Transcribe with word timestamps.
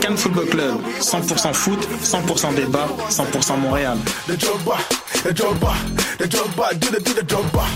Cannes 0.00 0.16
Football 0.16 0.46
Club, 0.46 0.76
100% 1.00 1.52
foot, 1.52 1.88
100% 2.02 2.54
débat, 2.54 2.88
100% 3.10 3.58
Montréal. 3.58 3.98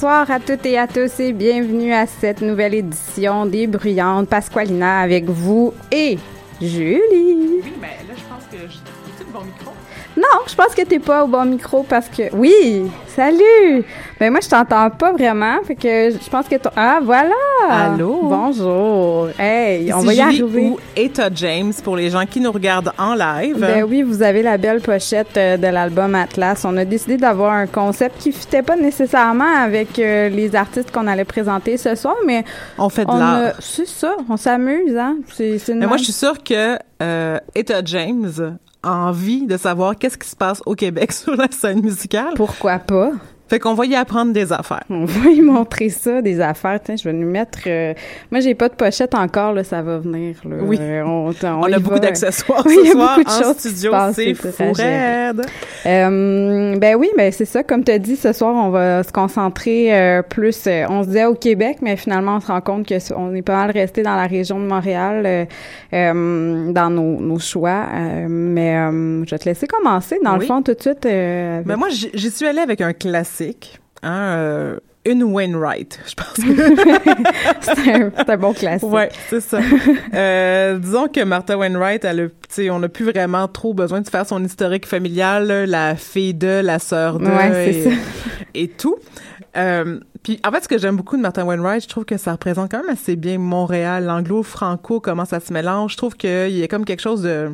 Bonsoir 0.00 0.30
à 0.30 0.38
toutes 0.38 0.64
et 0.64 0.78
à 0.78 0.86
tous 0.86 1.18
et 1.18 1.32
bienvenue 1.32 1.92
à 1.92 2.06
cette 2.06 2.40
nouvelle 2.40 2.72
édition 2.72 3.46
des 3.46 3.66
Bruyantes 3.66 4.28
Pasqualina 4.28 5.00
avec 5.00 5.24
vous 5.24 5.74
et 5.90 6.18
Julie. 6.62 7.00
Pense 10.58 10.74
que 10.74 10.82
t'es 10.82 10.98
pas 10.98 11.22
au 11.24 11.28
bon 11.28 11.44
micro 11.44 11.84
parce 11.88 12.08
que 12.08 12.34
oui, 12.34 12.90
salut. 13.06 13.84
Mais 14.20 14.28
moi 14.28 14.40
je 14.42 14.48
t'entends 14.48 14.90
pas 14.90 15.12
vraiment, 15.12 15.62
fait 15.62 15.76
que 15.76 16.10
je 16.10 16.28
pense 16.28 16.48
que 16.48 16.56
ton... 16.56 16.70
ah 16.74 16.98
voilà. 17.00 17.30
Allô? 17.70 18.18
Bonjour. 18.24 19.28
Hey, 19.38 19.92
on 19.92 20.00
va 20.00 20.12
y 20.12 20.16
Julie 20.16 20.22
arriver. 20.22 20.62
ou 20.70 20.80
Eta 20.96 21.30
James 21.32 21.72
pour 21.84 21.96
les 21.96 22.10
gens 22.10 22.26
qui 22.26 22.40
nous 22.40 22.50
regardent 22.50 22.92
en 22.98 23.14
live. 23.14 23.58
Ben 23.60 23.84
oui, 23.84 24.02
vous 24.02 24.20
avez 24.20 24.42
la 24.42 24.58
belle 24.58 24.80
pochette 24.80 25.36
euh, 25.36 25.56
de 25.56 25.68
l'album 25.68 26.16
Atlas. 26.16 26.64
On 26.64 26.76
a 26.76 26.84
décidé 26.84 27.16
d'avoir 27.16 27.52
un 27.52 27.68
concept 27.68 28.20
qui 28.20 28.32
fitait 28.32 28.62
pas 28.62 28.74
nécessairement 28.76 29.62
avec 29.62 29.96
euh, 30.00 30.28
les 30.28 30.56
artistes 30.56 30.90
qu'on 30.90 31.06
allait 31.06 31.24
présenter 31.24 31.76
ce 31.76 31.94
soir, 31.94 32.16
mais 32.26 32.44
on 32.78 32.88
fait 32.88 33.04
de 33.04 33.12
l'art. 33.12 33.52
c'est 33.60 33.86
ça, 33.86 34.16
on 34.28 34.36
s'amuse, 34.36 34.96
hein? 34.96 35.18
C'est, 35.32 35.60
Mais 35.68 35.86
moi, 35.86 35.98
je 35.98 36.04
suis 36.04 36.12
sûre 36.12 36.42
que 36.42 36.76
euh, 37.00 37.38
Eta 37.54 37.80
James 37.84 38.58
envie 38.82 39.46
de 39.46 39.56
savoir 39.56 39.96
qu'est-ce 39.96 40.18
qui 40.18 40.28
se 40.28 40.36
passe 40.36 40.62
au 40.66 40.74
Québec 40.74 41.12
sur 41.12 41.36
la 41.36 41.50
scène 41.50 41.82
musicale. 41.82 42.34
Pourquoi 42.36 42.78
pas? 42.78 43.12
Fait 43.48 43.58
qu'on 43.58 43.74
va 43.74 43.86
y 43.86 43.94
apprendre 43.96 44.32
des 44.32 44.52
affaires. 44.52 44.84
On 44.90 45.04
va 45.04 45.30
lui 45.30 45.40
montrer 45.40 45.88
ça, 45.88 46.20
des 46.22 46.40
affaires. 46.40 46.78
Tiens, 46.84 46.96
je 46.96 47.04
vais 47.04 47.12
lui 47.14 47.24
mettre. 47.24 47.60
euh, 47.66 47.94
Moi, 48.30 48.40
j'ai 48.40 48.54
pas 48.54 48.68
de 48.68 48.74
pochette 48.74 49.14
encore, 49.14 49.52
là, 49.54 49.64
ça 49.64 49.80
va 49.82 49.98
venir. 49.98 50.36
Là. 50.44 50.56
Oui. 50.60 50.76
Euh, 50.80 51.02
on, 51.04 51.30
on 51.42 51.62
On, 51.62 51.66
y 51.66 51.74
a 51.74 51.78
beaucoup 51.78 51.98
d'accessoires 51.98 52.62
Oui, 52.66 52.76
il 52.82 52.86
y 52.86 52.90
ce 52.90 52.90
a 52.90 52.92
soir 52.92 53.16
beaucoup 53.18 53.28
de 53.30 53.34
en 53.34 53.42
choses 53.42 53.56
studio. 53.58 53.92
C'est. 54.14 54.34
Euh, 55.86 56.76
ben 56.78 56.94
oui, 56.96 57.08
ben 57.16 57.32
c'est 57.32 57.44
ça. 57.44 57.62
Comme 57.62 57.84
tu 57.84 57.92
as 57.92 57.98
dit, 57.98 58.16
ce 58.16 58.32
soir, 58.32 58.54
on 58.54 58.70
va 58.70 59.02
se 59.02 59.12
concentrer 59.12 59.94
euh, 59.96 60.22
plus. 60.22 60.64
euh, 60.66 60.84
on 60.88 61.02
se 61.02 61.08
disait 61.08 61.24
au 61.24 61.34
Québec, 61.34 61.78
mais 61.82 61.96
finalement, 61.96 62.36
on 62.36 62.40
se 62.40 62.46
rend 62.48 62.60
compte 62.60 62.86
que 62.86 62.94
on 63.14 63.34
est 63.34 63.42
pas 63.42 63.56
mal 63.56 63.70
resté 63.70 64.02
dans 64.02 64.16
la 64.16 64.26
région 64.26 64.58
de 64.60 64.64
Montréal 64.66 65.46
dans 65.92 66.90
nos, 66.90 67.20
nos 67.20 67.38
choix. 67.38 67.86
Euh, 67.94 68.26
mais 68.28 68.76
euh, 68.76 69.24
je 69.24 69.30
vais 69.30 69.38
te 69.38 69.48
laisser 69.48 69.66
commencer, 69.66 70.18
dans 70.22 70.36
le 70.36 70.44
fond, 70.44 70.62
tout 70.62 70.74
de 70.74 70.80
suite. 70.80 71.06
euh, 71.06 71.62
Mais 71.64 71.76
moi, 71.76 71.88
j'y 71.90 72.30
suis 72.30 72.46
allée 72.46 72.60
avec 72.60 72.80
un 72.80 72.92
classique. 72.92 73.37
Hein, 74.02 74.36
euh, 74.36 74.78
une 75.04 75.22
Wainwright, 75.22 75.98
je 76.06 76.14
pense. 76.14 76.36
c'est 77.60 77.92
un, 77.92 78.10
c'est 78.16 78.30
un 78.30 78.36
bon 78.36 78.52
classique. 78.52 78.88
Ouais, 78.90 79.08
c'est 79.30 79.40
ça. 79.40 79.58
Euh, 80.14 80.78
disons 80.78 81.08
que 81.08 81.24
Martha 81.24 81.56
Wainwright, 81.56 82.04
elle 82.04 82.20
a, 82.20 82.72
on 82.72 82.80
n'a 82.80 82.88
plus 82.88 83.04
vraiment 83.04 83.48
trop 83.48 83.74
besoin 83.74 84.00
de 84.00 84.08
faire 84.08 84.26
son 84.26 84.44
historique 84.44 84.86
familial, 84.86 85.46
là, 85.46 85.66
la 85.66 85.96
fille 85.96 86.34
de, 86.34 86.60
la 86.62 86.78
sœur 86.78 87.18
de, 87.18 87.26
Ouais, 87.26 87.70
et, 87.70 87.84
ça. 87.84 87.90
et 88.54 88.68
tout. 88.68 88.96
Euh, 89.56 89.98
puis 90.22 90.40
en 90.46 90.50
fait, 90.50 90.64
ce 90.64 90.68
que 90.68 90.78
j'aime 90.78 90.96
beaucoup 90.96 91.16
de 91.16 91.22
Martha 91.22 91.44
Wainwright, 91.44 91.82
je 91.82 91.88
trouve 91.88 92.04
que 92.04 92.16
ça 92.16 92.32
représente 92.32 92.70
quand 92.70 92.82
même 92.82 92.90
assez 92.90 93.16
bien 93.16 93.38
Montréal, 93.38 94.04
l'anglo-franco, 94.04 95.00
comment 95.00 95.24
ça 95.24 95.40
se 95.40 95.52
mélange. 95.52 95.92
Je 95.92 95.96
trouve 95.96 96.16
qu'il 96.16 96.50
y 96.50 96.62
a 96.62 96.68
comme 96.68 96.84
quelque 96.84 97.00
chose 97.00 97.22
de 97.22 97.50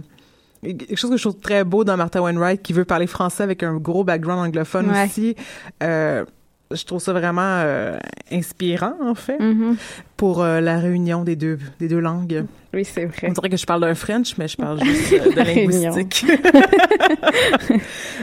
quelque 0.65 0.97
chose 0.97 1.11
que 1.11 1.17
je 1.17 1.23
trouve 1.23 1.39
très 1.41 1.65
beau 1.65 1.85
dans 1.85 1.97
Martha 1.97 2.21
Wainwright, 2.23 2.63
qui 2.63 2.73
veut 2.73 2.85
parler 2.85 3.07
français 3.07 3.43
avec 3.43 3.63
un 3.63 3.75
gros 3.77 4.05
background 4.05 4.41
anglophone 4.49 4.91
Ouais. 4.91 5.05
aussi. 5.05 5.37
Euh, 5.83 6.25
je 6.71 6.85
trouve 6.85 7.01
ça 7.01 7.13
vraiment 7.13 7.43
euh, 7.63 7.97
inspirant, 8.33 8.95
en 9.03 9.15
fait, 9.15 9.39
Mhm. 9.39 9.77
pour 10.17 10.43
euh, 10.43 10.61
la 10.61 10.79
réunion 10.79 11.23
des 11.23 11.37
deux, 11.37 11.59
des 11.79 11.89
deux 11.89 12.01
langues. 12.01 12.45
Oui, 12.73 12.85
c'est 12.85 13.05
vrai. 13.05 13.29
On 13.29 13.33
dirait 13.33 13.51
que 13.51 13.57
je 13.57 13.67
parle 13.67 13.83
d'un 13.83 13.95
French, 13.95 14.37
mais 14.39 14.49
je 14.49 14.57
parle 14.57 14.81
juste 14.85 15.13
euh, 15.13 15.31
de 15.31 15.37
linguistique. 15.37 16.25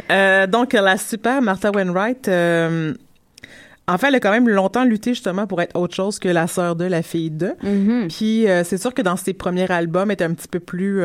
Donc, 0.52 0.74
la 0.74 0.98
super 0.98 1.42
Martha 1.42 1.72
Wainwright, 1.72 2.28
en 3.88 3.98
fait, 3.98 4.08
elle 4.08 4.16
a 4.16 4.20
quand 4.20 4.32
même 4.32 4.50
longtemps 4.50 4.84
lutté 4.86 5.14
justement 5.14 5.48
pour 5.48 5.62
être 5.62 5.76
autre 5.80 5.96
chose 5.96 6.20
que 6.20 6.28
la 6.30 6.48
sœur 6.48 6.76
de, 6.76 6.86
la 6.86 7.02
fille 7.04 7.32
de. 7.32 7.54
Mhm. 7.64 8.08
Puis, 8.10 8.46
c'est 8.64 8.78
sûr 8.78 8.94
que 8.94 9.02
dans 9.02 9.16
ses 9.16 9.34
premiers 9.34 9.70
albums, 9.72 10.10
elle 10.10 10.14
était 10.16 10.24
un 10.26 10.34
petit 10.34 10.48
peu 10.48 10.60
plus 10.60 11.02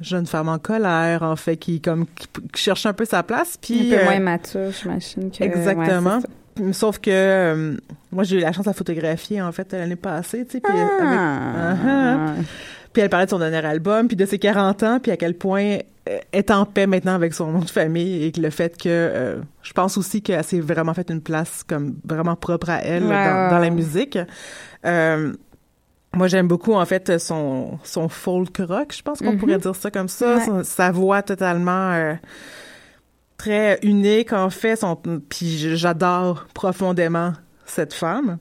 jeune 0.00 0.26
femme 0.26 0.48
en 0.48 0.58
colère, 0.58 1.22
en 1.22 1.36
fait, 1.36 1.56
qui 1.56 1.80
comme 1.80 2.06
qui, 2.06 2.26
qui 2.52 2.62
cherche 2.62 2.86
un 2.86 2.92
peu 2.92 3.04
sa 3.04 3.22
place. 3.22 3.56
Puis, 3.60 3.92
un 3.94 3.96
peu 3.96 4.02
euh, 4.02 4.04
moins 4.04 4.20
mature, 4.20 4.70
j'imagine 4.70 5.30
que. 5.30 5.44
Exactement. 5.44 6.18
ouais. 6.58 6.72
Sauf 6.72 6.98
que 6.98 7.10
euh, 7.10 7.76
moi, 8.10 8.24
j'ai 8.24 8.36
eu 8.36 8.40
la 8.40 8.52
chance 8.52 8.68
à 8.68 8.72
photographier, 8.74 9.40
en 9.40 9.52
fait, 9.52 9.72
l'année 9.72 9.96
passée, 9.96 10.44
tu 10.44 10.52
sais. 10.52 10.60
Puis, 10.60 10.72
avec- 10.72 10.92
Ah. 11.00 11.74
Uh-huh. 11.74 12.44
Puis 12.92 13.00
elle 13.00 13.08
parlait 13.08 13.24
de 13.26 13.30
son 13.30 13.38
dernier 13.38 13.64
album, 13.64 14.06
puis 14.06 14.16
de 14.16 14.26
ses 14.26 14.38
40 14.38 14.82
ans, 14.82 14.98
puis 15.00 15.10
à 15.10 15.16
quel 15.16 15.34
point 15.34 15.78
euh, 16.08 16.18
elle 16.32 16.38
est 16.38 16.50
en 16.50 16.66
paix 16.66 16.86
maintenant 16.86 17.14
avec 17.14 17.32
son 17.32 17.50
nom 17.52 17.60
de 17.60 17.70
famille 17.70 18.24
et 18.24 18.32
que 18.32 18.40
le 18.40 18.50
fait 18.50 18.76
que 18.76 18.88
euh, 18.88 19.36
je 19.62 19.72
pense 19.72 19.96
aussi 19.96 20.20
qu'elle 20.20 20.44
s'est 20.44 20.60
vraiment 20.60 20.92
fait 20.92 21.10
une 21.10 21.22
place 21.22 21.62
comme 21.62 21.94
vraiment 22.04 22.36
propre 22.36 22.68
à 22.70 22.82
elle 22.82 23.04
Ouais, 23.04 23.50
dans, 23.50 23.58
la 23.58 23.70
musique. 23.70 24.18
Euh, 24.84 25.32
moi, 26.14 26.26
j'aime 26.28 26.46
beaucoup, 26.48 26.74
en 26.74 26.84
fait, 26.84 27.18
son, 27.18 27.78
son 27.84 28.08
folk 28.08 28.56
rock, 28.58 28.94
je 28.96 29.02
pense 29.02 29.20
qu'on 29.20 29.32
Mhm. 29.32 29.38
pourrait 29.38 29.58
dire 29.58 29.74
ça 29.76 29.90
comme 29.90 30.08
ça. 30.08 30.36
Ouais. 30.36 30.44
Son- 30.44 30.64
sa 30.64 30.90
voix 30.90 31.22
totalement 31.22 31.92
euh, 31.92 32.14
très 33.36 33.78
unique, 33.82 34.32
en 34.32 34.50
fait. 34.50 34.76
Son, 34.76 34.96
puis 34.96 35.76
j'adore 35.76 36.46
profondément 36.54 37.32
cette 37.66 37.94
femme. 37.94 38.38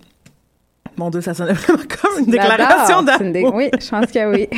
Mon 0.97 1.09
Dieu, 1.09 1.21
ça 1.21 1.33
sonnait 1.33 1.53
vraiment 1.53 1.83
comme 1.83 2.19
une 2.25 2.31
déclaration 2.31 3.01
d'amour. 3.03 3.53
Oui, 3.55 3.69
je 3.79 3.89
pense 3.89 4.07
que 4.11 4.31
oui. 4.31 4.47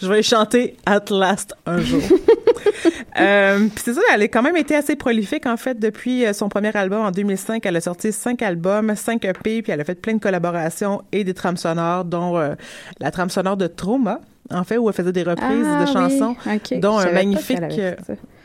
Je 0.00 0.08
vais 0.08 0.22
chanter 0.22 0.76
At 0.86 1.04
Last 1.10 1.54
un 1.64 1.78
jour. 1.78 2.02
euh, 3.20 3.58
puis 3.60 3.82
c'est 3.84 3.94
ça, 3.94 4.00
elle 4.14 4.22
a 4.22 4.28
quand 4.28 4.42
même 4.42 4.56
été 4.56 4.74
assez 4.76 4.94
prolifique 4.96 5.46
en 5.46 5.56
fait 5.56 5.78
depuis 5.78 6.24
euh, 6.26 6.32
son 6.32 6.48
premier 6.48 6.74
album 6.76 7.00
en 7.04 7.10
2005. 7.10 7.64
Elle 7.64 7.76
a 7.76 7.80
sorti 7.80 8.12
cinq 8.12 8.42
albums, 8.42 8.94
cinq 8.94 9.24
EP, 9.24 9.62
puis 9.62 9.72
elle 9.72 9.80
a 9.80 9.84
fait 9.84 9.94
plein 10.00 10.14
de 10.14 10.20
collaborations 10.20 11.02
et 11.12 11.24
des 11.24 11.34
trames 11.34 11.56
sonores, 11.56 12.04
dont 12.04 12.36
euh, 12.38 12.54
la 13.00 13.10
trame 13.10 13.30
sonore 13.30 13.56
de 13.56 13.66
Trauma, 13.66 14.20
en 14.52 14.64
fait, 14.64 14.76
où 14.76 14.88
elle 14.88 14.94
faisait 14.94 15.12
des 15.12 15.22
reprises 15.22 15.66
Ah, 15.66 15.80
de 15.84 15.86
chansons, 15.86 16.36
oui. 16.46 16.60
OK. 16.72 16.78
dont 16.80 16.98
un 16.98 17.10
magnifique, 17.12 17.58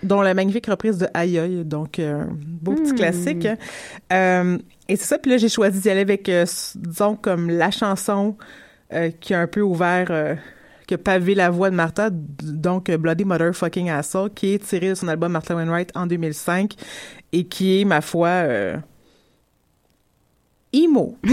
dont 0.04 0.22
la 0.22 0.34
magnifique 0.34 0.66
reprise 0.68 0.98
de 0.98 1.08
Aïe 1.14 1.38
Aïe, 1.38 1.64
donc 1.66 2.00
euh, 2.00 2.24
beau 2.30 2.74
petit 2.74 2.94
Hmm. 2.94 2.96
classique. 2.96 3.48
Euh, 4.14 4.58
et 4.92 4.98
c'est 4.98 5.06
ça, 5.06 5.18
puis 5.18 5.32
là 5.32 5.38
j'ai 5.38 5.48
choisi 5.48 5.80
d'y 5.80 5.90
aller 5.90 6.02
avec, 6.02 6.28
euh, 6.28 6.46
disons, 6.76 7.16
comme 7.16 7.50
la 7.50 7.72
chanson 7.72 8.36
euh, 8.92 9.10
qui 9.10 9.34
a 9.34 9.40
un 9.40 9.48
peu 9.48 9.62
ouvert, 9.62 10.08
euh, 10.10 10.36
qui 10.86 10.96
a 10.96 10.98
pavé 10.98 11.34
la 11.34 11.50
voix 11.50 11.70
de 11.70 11.76
Martha, 11.76 12.10
donc 12.12 12.90
euh, 12.90 12.98
Bloody 12.98 13.24
Motherfucking 13.24 13.90
Assault, 13.90 14.30
qui 14.30 14.54
est 14.54 14.60
tiré 14.60 14.90
de 14.90 14.96
son 14.96 15.08
album 15.08 15.32
Martha 15.32 15.56
Wainwright 15.56 15.92
en 15.96 16.08
2005 16.08 16.74
et 17.32 17.46
qui 17.46 17.80
est, 17.80 17.86
ma 17.86 18.02
foi, 18.02 18.28
euh, 18.28 18.78
emo. 20.74 21.18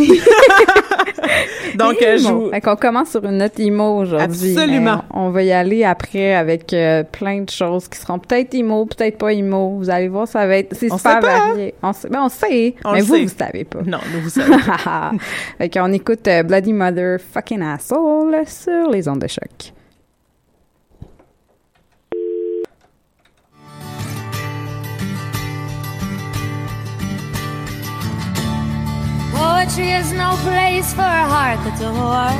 donc, 1.76 1.96
je 2.00 2.26
Emo. 2.28 2.40
vous- 2.46 2.50
Fait 2.50 2.60
qu'on 2.60 2.76
commence 2.76 3.10
sur 3.10 3.24
une 3.24 3.38
note 3.38 3.58
emo 3.60 3.98
aujourd'hui. 4.00 4.56
Absolument. 4.56 5.04
On 5.12 5.30
va 5.30 5.42
y 5.42 5.52
aller 5.52 5.84
après 5.84 6.34
avec 6.34 6.72
euh, 6.72 7.02
plein 7.04 7.42
de 7.42 7.50
choses 7.50 7.88
qui 7.88 7.98
seront 7.98 8.18
peut-être 8.18 8.54
emo, 8.54 8.86
peut-être 8.86 9.18
pas 9.18 9.32
emo. 9.32 9.76
Vous 9.78 9.90
allez 9.90 10.08
voir, 10.08 10.26
ça 10.26 10.46
va 10.46 10.56
être 10.58 10.74
c'est 10.74 10.90
On 10.92 10.96
super 10.98 11.12
sait 11.14 11.20
pas. 11.20 11.38
varié. 11.48 11.74
On 11.82 11.92
sait, 11.92 12.08
ben 12.08 12.22
on 12.24 12.28
sait, 12.28 12.74
On 12.84 12.92
mais 12.92 13.00
vous 13.00 13.14
sait. 13.14 13.22
vous 13.24 13.34
savez 13.38 13.64
pas. 13.64 13.80
Non, 13.86 13.98
nous, 14.14 14.20
vous 14.22 14.30
savez. 14.30 14.52
fait 15.58 15.68
qu'on 15.70 15.92
écoute 15.92 16.26
euh, 16.28 16.42
Bloody 16.42 16.72
Mother 16.72 17.18
fucking 17.32 17.62
asshole 17.62 18.36
sur 18.46 18.90
les 18.90 19.08
ondes 19.08 19.20
de 19.20 19.28
choc. 19.28 19.72
Poetry 29.68 29.90
is 29.90 30.12
no 30.14 30.30
place 30.44 30.94
for 30.94 31.02
a 31.02 31.26
heart 31.32 31.58
that's 31.62 31.82
a 31.82 31.90
whore. 31.96 32.32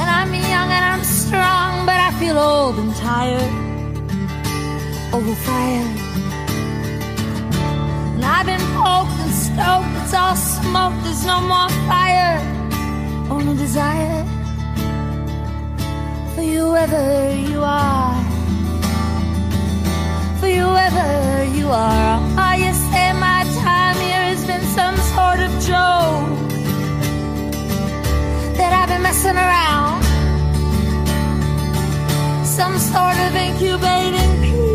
And 0.00 0.10
I'm 0.18 0.34
young 0.34 0.70
and 0.76 0.84
I'm 0.92 1.04
strong, 1.04 1.86
but 1.86 2.00
I 2.08 2.10
feel 2.18 2.36
old 2.36 2.76
and 2.78 2.92
tired. 2.96 3.52
Overfired. 5.14 5.96
And 8.14 8.24
I've 8.24 8.46
been 8.46 8.66
poked 8.74 9.16
and 9.24 9.32
stoked, 9.46 10.02
it's 10.02 10.14
all 10.14 10.34
smoke, 10.34 10.94
there's 11.04 11.24
no 11.24 11.40
more 11.42 11.68
fire. 11.86 12.40
Only 13.30 13.56
desire 13.56 14.24
for 16.34 16.42
you 16.42 16.72
wherever 16.72 17.32
you 17.32 17.60
are 17.60 18.25
for 20.46 21.44
you 21.58 21.68
are. 21.68 22.18
Oh, 22.38 22.54
you 22.62 22.72
say 22.90 23.12
my 23.12 23.42
time 23.64 23.96
here 23.96 24.24
has 24.30 24.44
been 24.46 24.62
some 24.78 24.96
sort 25.14 25.40
of 25.46 25.50
joke 25.70 26.28
that 28.58 28.70
I've 28.78 28.88
been 28.88 29.02
messing 29.02 29.38
around. 29.46 30.02
Some 32.58 32.78
sort 32.78 33.18
of 33.26 33.34
incubating 33.34 34.65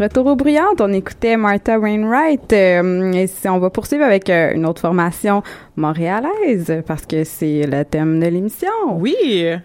retour 0.00 0.26
aux 0.26 0.36
bruyantes, 0.36 0.80
on 0.80 0.92
écoutait 0.92 1.36
Martha 1.36 1.78
Wainwright 1.78 2.52
euh, 2.52 3.12
et 3.12 3.26
si- 3.26 3.48
on 3.48 3.58
va 3.58 3.70
poursuivre 3.70 4.04
avec 4.04 4.28
euh, 4.30 4.52
une 4.54 4.66
autre 4.66 4.80
formation 4.80 5.42
montréalaise 5.80 6.82
parce 6.86 7.06
que 7.06 7.24
c'est 7.24 7.66
le 7.66 7.84
thème 7.84 8.20
de 8.20 8.26
l'émission. 8.26 8.68
Oui. 8.92 9.16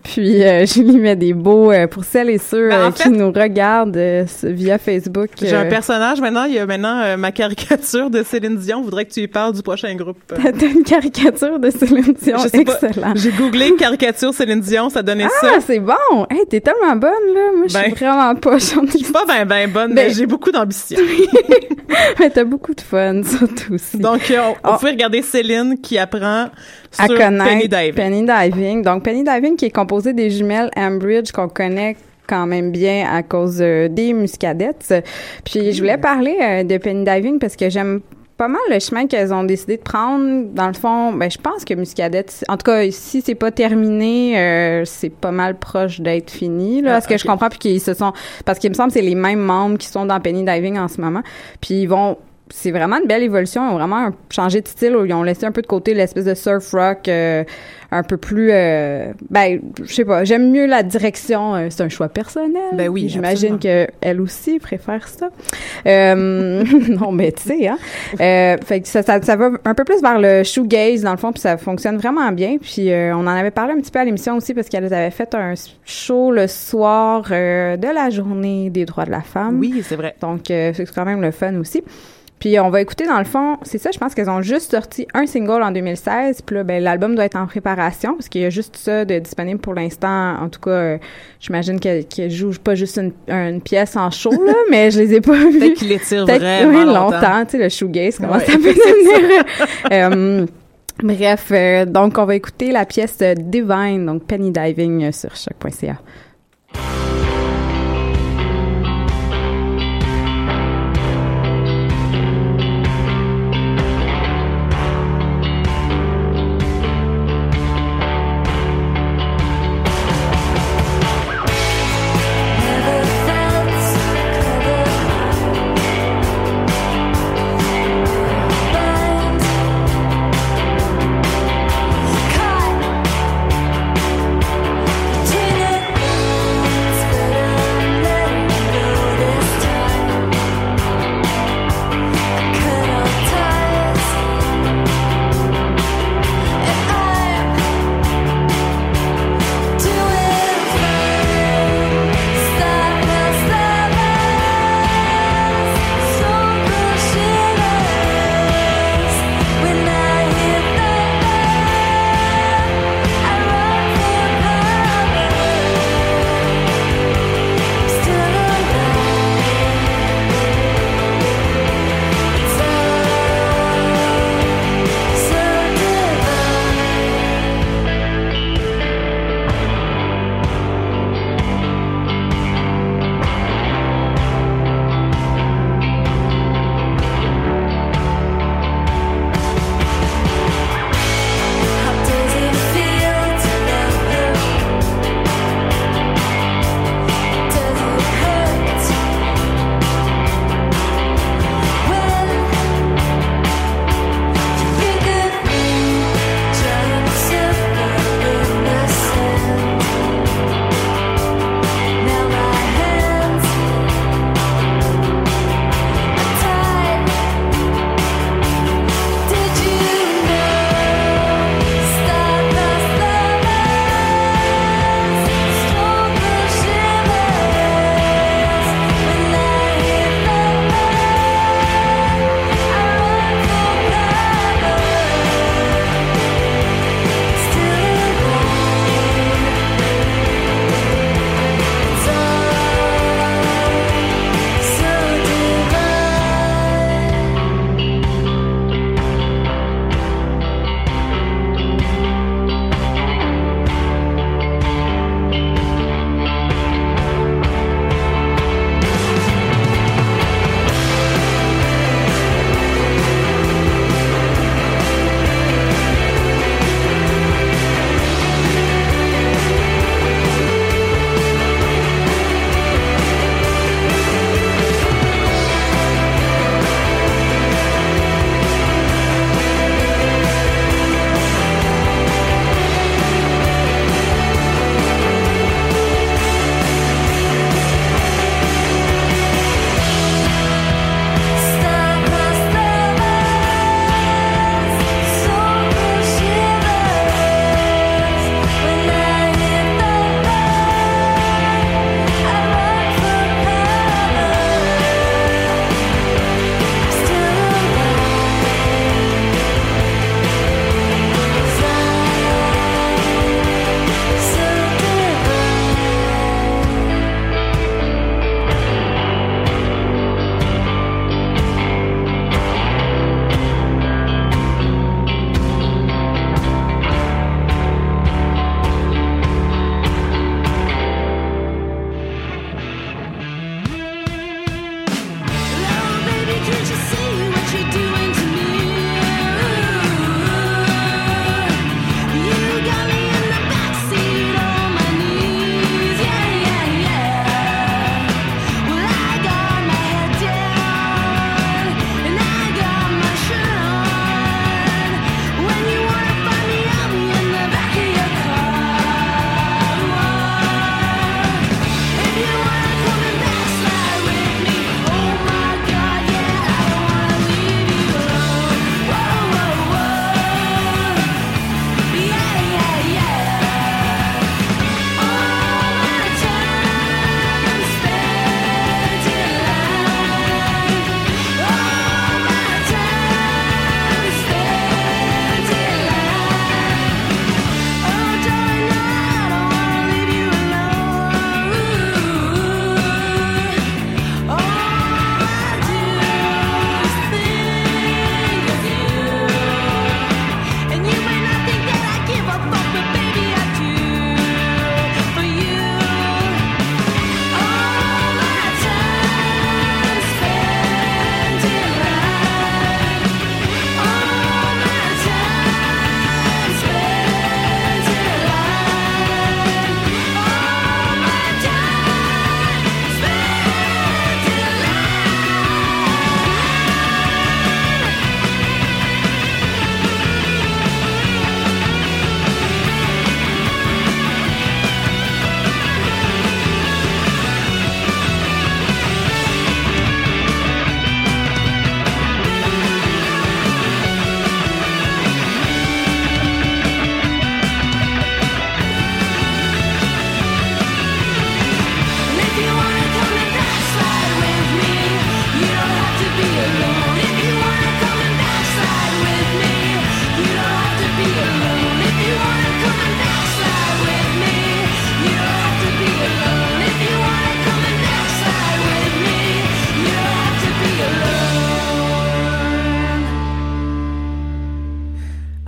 Puis 0.04 0.44
euh, 0.44 0.66
Julie 0.74 0.98
met 0.98 1.16
des 1.16 1.34
beaux 1.34 1.72
euh, 1.72 1.88
pour 1.88 2.04
celles 2.04 2.30
et 2.30 2.38
ceux 2.38 2.70
Ben, 2.70 2.86
en 2.86 2.88
euh, 2.88 2.92
fait- 2.92 3.04
qui 3.04 3.10
nous 3.10 3.32
regardent 3.32 3.98
euh, 3.98 4.26
via 4.44 4.78
Facebook. 4.78 5.30
J'ai 5.42 5.54
un 5.56 5.66
personnage 5.66 6.20
maintenant. 6.22 6.46
Il 6.46 6.54
y 6.54 6.60
a 6.60 6.66
maintenant 6.66 7.18
ma 7.18 7.32
caricature 7.32 8.10
de 8.10 8.24
Céline 8.24 8.58
Dion. 8.58 8.80
Je 8.80 8.86
voudrais 8.86 9.06
que 9.06 9.12
tu 9.14 9.20
lui 9.22 9.28
parles 9.28 9.54
du 9.54 9.62
prochain 9.62 9.94
groupe. 9.96 10.18
T'as 10.28 10.66
une 10.68 10.84
caricature 10.84 11.60
de 11.60 11.70
Céline 11.70 12.14
Dion, 12.22 12.38
Je 12.44 12.48
sais 12.50 12.64
pas. 12.64 12.80
excellent. 12.82 13.14
J'ai 13.16 13.32
googlé 13.32 13.74
caricature 13.80 14.34
Céline 14.34 14.62
Dion, 14.62 14.90
ça 14.90 15.04
donnait 15.04 15.26
Ah, 15.26 15.30
ça. 15.42 15.50
c'est 15.66 15.80
bon! 15.80 15.94
Hey, 16.30 16.46
t'es 16.50 16.62
tellement 16.62 16.96
bonne, 16.96 17.12
là. 17.34 17.52
Moi, 17.58 17.68
je 17.68 17.74
Ben, 17.74 17.84
suis 17.84 17.92
vraiment 18.06 18.36
pas. 18.36 18.58
Je 18.58 18.66
suis 18.66 19.12
pas 19.12 19.26
ben 19.28 19.46
ben 19.46 19.70
bonne, 19.70 19.94
Ben- 19.94 20.08
mais 20.08 20.14
j'ai 20.14 20.26
beaucoup 20.26 20.52
d'ambition. 20.52 20.98
Mais 22.20 22.30
t'as 22.30 22.44
beaucoup 22.44 22.74
de 22.74 22.82
fun, 22.82 23.22
surtout 23.24 23.74
aussi. 23.76 23.98
Donc, 23.98 24.22
on, 24.32 24.52
on 24.52 24.56
Ah. 24.64 24.78
pouvait 24.78 24.92
regarder 24.92 25.22
Céline 25.22 25.78
qui 25.82 25.98
apprend 26.06 26.50
à 26.98 27.06
sur 27.08 27.18
connaître 27.18 27.46
Penny 27.46 27.68
Diving. 27.68 27.94
Penny 27.94 28.26
Diving. 28.26 28.82
Donc, 28.82 29.04
Penny 29.04 29.24
Diving 29.24 29.56
qui 29.56 29.66
est 29.66 29.76
composé 29.76 30.14
des 30.14 30.30
jumelles 30.30 30.72
Ambridge 30.78 31.32
qu'on 31.32 31.50
connaît 31.50 31.96
quand 32.28 32.48
même 32.48 32.72
bien 32.72 33.08
à 33.12 33.22
cause 33.22 33.60
euh, 33.62 33.88
des 33.88 34.14
muscadettes. 34.14 34.94
Puis, 35.44 35.74
je 35.74 35.80
voulais 35.80 35.98
parler 35.98 36.38
euh, 36.42 36.64
de 36.64 36.78
Penny 36.78 37.04
Diving 37.04 37.40
parce 37.40 37.56
que 37.56 37.70
j'aime 37.70 38.02
pas 38.38 38.48
mal 38.48 38.62
le 38.70 38.80
chemin 38.80 39.08
qu'elles 39.08 39.34
ont 39.34 39.44
décidé 39.44 39.78
de 39.78 39.82
prendre. 39.82 40.46
Dans 40.54 40.68
le 40.68 40.74
fond, 40.74 41.14
ben, 41.14 41.32
je 41.32 41.38
pense 41.38 41.64
que 41.64 41.74
Muscadette, 41.74 42.44
en 42.50 42.58
tout 42.58 42.64
cas, 42.64 42.90
si 42.92 43.22
c'est 43.22 43.36
pas 43.36 43.52
terminé, 43.52 44.38
euh, 44.38 44.86
c'est 44.86 45.10
pas 45.10 45.32
mal 45.32 45.58
proche 45.58 46.02
d'être 46.02 46.32
fini, 46.32 46.82
là, 46.82 46.96
Ah, 46.96 47.02
ce 47.02 47.08
que 47.08 47.18
je 47.18 47.26
comprends, 47.26 47.50
puis 47.50 47.60
qu'ils 47.60 47.82
se 47.82 47.94
sont, 47.94 48.14
parce 48.44 48.60
qu'il 48.60 48.70
me 48.70 48.76
semble 48.76 48.90
que 48.90 48.96
c'est 48.96 49.06
les 49.06 49.16
mêmes 49.16 49.40
membres 49.40 49.78
qui 49.78 49.88
sont 49.88 50.06
dans 50.06 50.20
Penny 50.20 50.44
Diving 50.44 50.78
en 50.78 50.88
ce 50.88 51.00
moment. 51.00 51.22
Puis 51.62 51.82
ils 51.82 51.88
vont, 51.88 52.18
c'est 52.58 52.72
vraiment 52.72 52.98
une 53.02 53.08
belle 53.08 53.24
évolution. 53.24 53.68
Ils 53.68 53.74
ont 53.74 53.78
vraiment 53.78 54.10
changé 54.30 54.62
de 54.62 54.68
style. 54.68 54.96
Ils 55.06 55.14
ont 55.14 55.24
laissé 55.24 55.46
un 55.46 55.52
peu 55.52 55.62
de 55.62 55.68
côté 55.68 55.94
l'espèce 55.94 56.24
de 56.24 56.34
surf 56.34 56.72
rock 56.72 57.08
euh, 57.10 57.44
un 57.92 58.02
peu 58.02 58.16
plus, 58.16 58.50
euh, 58.52 59.12
ben, 59.30 59.60
je 59.84 59.94
sais 59.94 60.06
pas. 60.06 60.24
J'aime 60.24 60.52
mieux 60.52 60.66
la 60.66 60.82
direction. 60.82 61.56
euh, 61.56 61.68
c'est 61.70 61.84
un 61.84 61.90
choix 61.90 62.08
personnel. 62.08 62.62
Ben 62.74 62.88
oui, 62.88 63.10
J'imagine 63.10 63.60
que 63.60 63.88
elle 64.00 64.22
aussi 64.22 64.60
préfère 64.60 65.08
ça. 65.10 65.30
Euh, 65.86 66.64
non, 66.90 67.12
mais 67.12 67.34
tu 67.34 67.44
sais, 67.44 67.68
hein. 67.68 67.78
Euh, 68.22 68.56
fait 68.66 68.80
que 68.82 68.88
ça, 68.88 69.04
ça, 69.04 69.22
ça 69.22 69.36
va 69.36 69.52
un 69.66 69.74
peu 69.74 69.84
plus 69.84 70.02
vers 70.02 70.20
le 70.20 70.44
shoegaze 70.44 71.02
dans 71.02 71.12
le 71.12 71.18
fond, 71.18 71.34
puis 71.34 71.42
ça 71.42 71.58
fonctionne 71.58 71.98
vraiment 71.98 72.32
bien. 72.32 72.58
Puis 72.58 72.90
euh, 72.90 73.14
on 73.16 73.22
en 73.22 73.28
avait 73.28 73.52
parlé 73.52 73.74
un 73.74 73.78
petit 73.82 73.92
peu 73.92 74.00
à 74.00 74.06
l'émission 74.06 74.38
aussi 74.38 74.54
parce 74.54 74.70
qu'elle 74.70 74.86
avait 74.92 75.12
fait 75.12 75.36
un 75.36 75.54
show 75.84 76.32
le 76.32 76.48
soir 76.48 77.26
euh, 77.32 77.76
de 77.76 77.88
la 77.88 78.10
journée 78.10 78.70
des 78.70 78.86
droits 78.86 79.06
de 79.06 79.12
la 79.12 79.22
femme. 79.22 79.60
Oui, 79.60 79.84
c'est 79.86 79.98
vrai. 79.98 80.16
Donc 80.22 80.50
euh, 80.52 80.72
c'est 80.74 80.90
quand 80.94 81.06
même 81.06 81.22
le 81.22 81.32
fun 81.32 81.54
aussi. 81.60 81.84
Puis 82.40 82.60
on 82.60 82.70
va 82.70 82.82
écouter 82.82 83.06
dans 83.08 83.18
le 83.18 83.24
fond, 83.26 83.58
c'est 83.64 83.78
ça, 83.78 83.90
je 83.92 83.98
pense 83.98 84.14
qu'elles 84.14 84.30
ont 84.30 84.42
juste 84.42 84.72
sorti 84.72 85.08
un 85.14 85.26
single 85.26 85.64
en 85.64 85.72
2016, 85.72 86.42
puis 86.42 86.58
là, 86.58 86.64
ben, 86.64 86.84
l'album 86.84 87.16
doit 87.16 87.24
être 87.26 87.38
en 87.38 87.48
préparation, 87.48 88.14
parce 88.16 88.28
qu'il 88.30 88.42
y 88.42 88.46
a 88.46 88.50
juste 88.50 88.76
ça 88.76 89.06
de 89.06 89.18
disponible 89.20 89.60
pour 89.60 89.74
l'instant. 89.74 90.36
En 90.42 90.50
tout 90.50 90.60
cas, 90.60 90.70
euh, 90.72 90.98
j'imagine 91.40 91.80
qu'elles 91.80 92.06
qu'elles 92.06 92.30
jouent 92.30 92.52
pas 92.62 92.76
juste 92.76 92.98
une, 93.00 93.14
une 93.34 93.62
pièce 93.62 93.96
en 93.96 94.12
show, 94.12 94.32
là, 94.32 94.54
mais 94.70 94.92
je 94.92 95.00
les 95.00 95.14
ai 95.16 95.22
pas 95.22 95.32
vues. 95.34 95.60
Peut-être 95.60 95.74
qu'il 95.76 95.88
l'étire 95.88 96.26
Peut-être- 96.26 96.42
vraiment 96.68 96.80
oui, 96.80 96.86
longtemps. 96.94 97.46
tu 97.46 97.52
sais, 97.52 97.58
le 97.64 97.70
shoegaze, 97.70 98.18
comment 98.18 98.34
Ouais, 98.34 98.40
ça 98.46 98.52
peut 98.52 98.60
devenir. 98.60 99.44
Euh, 99.94 100.46
bref, 101.02 101.48
euh, 101.52 101.86
donc 101.86 102.18
on 102.18 102.26
va 102.26 102.36
écouter 102.36 102.72
la 102.72 102.86
pièce 102.86 103.18
Divine, 103.38 104.06
donc 104.06 104.26
Penny 104.26 104.52
Diving 104.52 105.12
sur 105.14 105.36
choc.ca. 105.36 105.96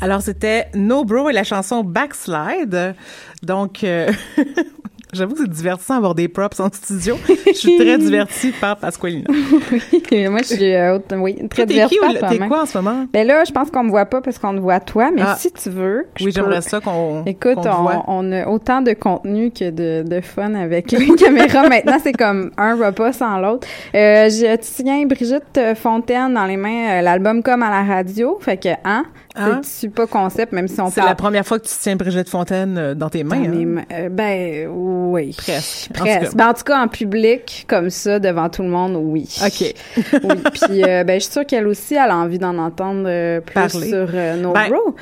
Alors, 0.07 0.21
c'était 0.21 0.67
No 0.73 1.03
Bro 1.03 1.29
et 1.31 1.33
la 1.33 1.43
chanson 1.43 1.83
Backslide. 1.83 2.95
Donc, 3.43 3.83
euh, 3.83 4.07
j'avoue 5.13 5.33
que 5.33 5.41
c'est 5.41 5.49
divertissant 5.49 5.95
d'avoir 5.95 6.15
des 6.15 6.29
props 6.29 6.57
en 6.61 6.69
studio. 6.71 7.17
Je 7.45 7.51
suis 7.51 7.77
très 7.77 7.97
divertie 7.97 8.53
par 8.61 8.77
Pasqualina. 8.77 9.25
oui, 9.29 10.27
moi, 10.29 10.39
je 10.43 10.55
suis 10.55 10.73
euh, 10.73 10.97
oui, 11.17 11.35
très 11.49 11.65
divertie 11.65 11.97
par 11.99 12.13
toi, 12.13 12.29
t'es 12.29 12.37
quoi 12.39 12.61
en 12.61 12.65
ce 12.65 12.77
moment? 12.77 13.05
Ben 13.11 13.27
là, 13.27 13.43
je 13.45 13.51
pense 13.51 13.69
qu'on 13.69 13.83
me 13.83 13.89
voit 13.89 14.05
pas 14.05 14.21
parce 14.21 14.39
qu'on 14.39 14.55
te 14.55 14.61
voit 14.61 14.79
toi, 14.79 15.11
mais 15.13 15.23
Ah. 15.25 15.35
si 15.37 15.51
tu 15.51 15.69
veux. 15.69 16.07
Oui, 16.21 16.31
j'aimerais 16.33 16.61
ça 16.61 16.79
qu'on 16.79 17.25
Écoute, 17.25 17.57
on, 17.57 17.81
voit. 17.81 18.05
on 18.07 18.31
a 18.31 18.47
autant 18.47 18.81
de 18.81 18.93
contenu 18.93 19.51
que 19.51 19.71
de, 19.71 20.07
de 20.07 20.21
fun 20.21 20.53
avec 20.55 20.89
les 20.93 21.05
caméras. 21.17 21.67
Maintenant, 21.67 21.97
c'est 22.01 22.13
comme 22.13 22.51
un 22.57 22.75
repas 22.75 23.11
sans 23.11 23.39
l'autre. 23.39 23.67
Euh, 23.93 24.29
je 24.29 24.55
tiens 24.55 25.05
Brigitte 25.05 25.59
Fontaine 25.75 26.33
dans 26.33 26.45
les 26.45 26.55
mains, 26.55 26.99
euh, 26.99 27.01
l'album 27.01 27.43
comme 27.43 27.61
à 27.61 27.69
la 27.69 27.83
radio. 27.83 28.37
Fait 28.39 28.55
que, 28.55 28.69
hein? 28.85 29.03
Hein? 29.37 29.61
C'est 29.63 29.87
super 29.87 30.07
concept, 30.07 30.51
même 30.51 30.67
si 30.67 30.79
on 30.81 30.89
C'est 30.89 31.01
la 31.01 31.15
première 31.15 31.45
fois 31.45 31.59
que 31.59 31.67
tu 31.67 31.73
tiens 31.79 31.95
Brigitte 31.95 32.29
Fontaine 32.29 32.77
euh, 32.77 32.95
dans 32.95 33.09
tes 33.09 33.23
mains. 33.23 33.39
dans 33.39 33.79
hein? 33.79 33.83
Euh, 33.91 34.09
ben, 34.09 34.67
oui. 34.69 35.35
Presque. 35.37 35.89
En 35.91 35.93
tout 35.93 35.99
Presque. 36.01 36.21
cas. 36.21 36.29
Ben, 36.35 36.47
en 36.49 36.53
tout 36.53 36.63
cas, 36.63 36.79
en 36.83 36.87
public, 36.87 37.65
comme 37.67 37.89
ça, 37.89 38.19
devant 38.19 38.49
tout 38.49 38.63
le 38.63 38.69
monde, 38.69 38.95
oui. 38.99 39.27
OK. 39.45 39.73
oui. 40.23 40.35
Puis, 40.53 40.83
euh, 40.83 41.03
ben, 41.03 41.19
je 41.19 41.23
suis 41.25 41.33
sûre 41.33 41.45
qu'elle 41.45 41.67
aussi, 41.67 41.95
elle 41.95 42.11
a 42.11 42.17
envie 42.17 42.39
d'en 42.39 42.57
entendre 42.57 43.05
euh, 43.07 43.39
plus 43.41 43.53
Parler. 43.53 43.89
sur 43.89 44.07
No 44.41 44.53
Ben, 44.53 44.69
Bro. 44.69 44.95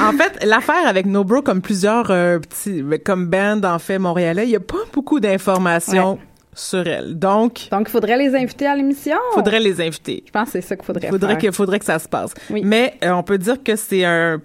En 0.00 0.12
fait, 0.12 0.44
l'affaire 0.44 0.86
avec 0.86 1.06
No 1.06 1.24
Bro, 1.24 1.42
comme 1.42 1.60
plusieurs 1.60 2.06
petits, 2.06 2.84
comme 3.04 3.26
band 3.26 3.60
en 3.64 3.78
fait 3.80 3.98
montréalais, 3.98 4.44
il 4.44 4.50
y 4.50 4.56
a 4.56 4.60
pas 4.60 4.76
beaucoup 4.92 5.18
d'informations 5.18 6.12
Ouais. 6.12 6.18
Sur 6.54 6.86
elle. 6.86 7.18
Donc, 7.18 7.68
Donc, 7.70 7.88
il 7.88 7.90
faudrait 7.90 8.16
les 8.16 8.34
inviter 8.34 8.66
à 8.66 8.74
l'émission. 8.76 9.16
faudrait 9.34 9.60
les 9.60 9.80
inviter. 9.80 10.22
Je 10.26 10.30
pense 10.30 10.46
que 10.46 10.52
c'est 10.52 10.60
ça 10.62 10.76
qu'il 10.76 10.84
faudrait 10.84 11.08
Faudrait 11.08 11.32
faire. 11.40 11.50
que, 11.50 11.52
faudrait 11.52 11.78
que 11.78 11.84
ça 11.84 11.98
se 11.98 12.08
passe. 12.08 12.32
Oui. 12.50 12.62
Mais 12.64 12.94
euh, 13.04 13.12
on 13.12 13.22
peut 13.22 13.38
dire 13.38 13.62
que 13.62 13.76
c'est 13.76 14.04
un 14.04 14.40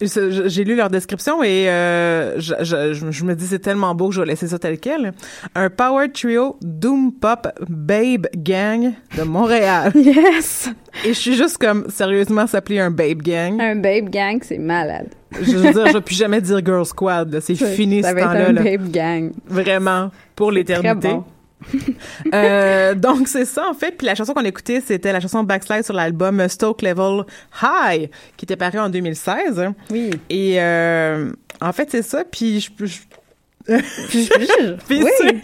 j'ai 0.00 0.64
lu 0.64 0.76
leur 0.76 0.90
description 0.90 1.42
et 1.42 1.68
euh, 1.68 2.38
je, 2.38 2.54
je, 2.60 2.92
je- 2.92 3.10
je 3.10 3.24
me 3.24 3.34
dis 3.34 3.46
c'est 3.46 3.58
tellement 3.58 3.94
beau 3.94 4.08
que 4.08 4.14
je 4.14 4.20
vais 4.20 4.26
laisser 4.26 4.46
ça 4.48 4.58
tel 4.58 4.78
quel. 4.78 5.12
Un 5.54 5.70
power 5.70 6.08
trio 6.12 6.56
doom 6.60 7.12
pop 7.12 7.48
babe 7.68 8.26
gang 8.36 8.92
de 9.16 9.22
Montréal. 9.22 9.92
Yes! 9.96 10.70
et 11.04 11.08
je 11.08 11.18
suis 11.18 11.34
juste 11.34 11.58
comme 11.58 11.88
sérieusement 11.88 12.46
s'appeler 12.46 12.80
un 12.80 12.90
babe 12.90 13.22
gang. 13.22 13.60
Un 13.60 13.76
babe 13.76 14.08
gang, 14.10 14.38
c'est 14.42 14.58
malade. 14.58 15.08
Je 15.40 15.56
veux 15.56 15.72
dire, 15.72 15.86
je 15.86 15.92
vais 15.94 16.00
plus 16.00 16.16
jamais 16.16 16.40
dire 16.40 16.60
girl 16.64 16.84
squad. 16.84 17.38
C'est 17.40 17.54
fini 17.54 18.02
ça 18.02 18.10
ce 18.10 18.14
va 18.14 18.20
être 18.20 18.26
temps-là. 18.32 18.48
un 18.48 18.52
là. 18.52 18.62
babe 18.62 18.90
gang. 18.90 19.32
Vraiment 19.46 20.10
pour 20.36 20.52
l'éternité. 20.52 21.08
Bon. 21.08 21.24
Euh, 22.34 22.94
donc 22.94 23.28
c'est 23.28 23.44
ça 23.44 23.68
en 23.68 23.74
fait. 23.74 23.92
Puis 23.92 24.06
la 24.06 24.14
chanson 24.14 24.32
qu'on 24.32 24.44
écoutait, 24.44 24.80
c'était 24.80 25.12
la 25.12 25.20
chanson 25.20 25.42
Backslide 25.42 25.84
sur 25.84 25.94
l'album 25.94 26.46
Stoke 26.48 26.82
Level 26.82 27.24
High, 27.62 28.10
qui 28.36 28.44
était 28.44 28.56
paru 28.56 28.78
en 28.78 28.88
2016. 28.88 29.64
Oui. 29.90 30.10
Et 30.30 30.60
euh, 30.60 31.30
en 31.60 31.72
fait 31.72 31.88
c'est 31.90 32.02
ça. 32.02 32.24
Puis 32.24 32.60
je, 32.60 32.84
je- 32.86 33.76
Puis 34.16 34.28
oui. 35.02 35.06
c'est- 35.18 35.36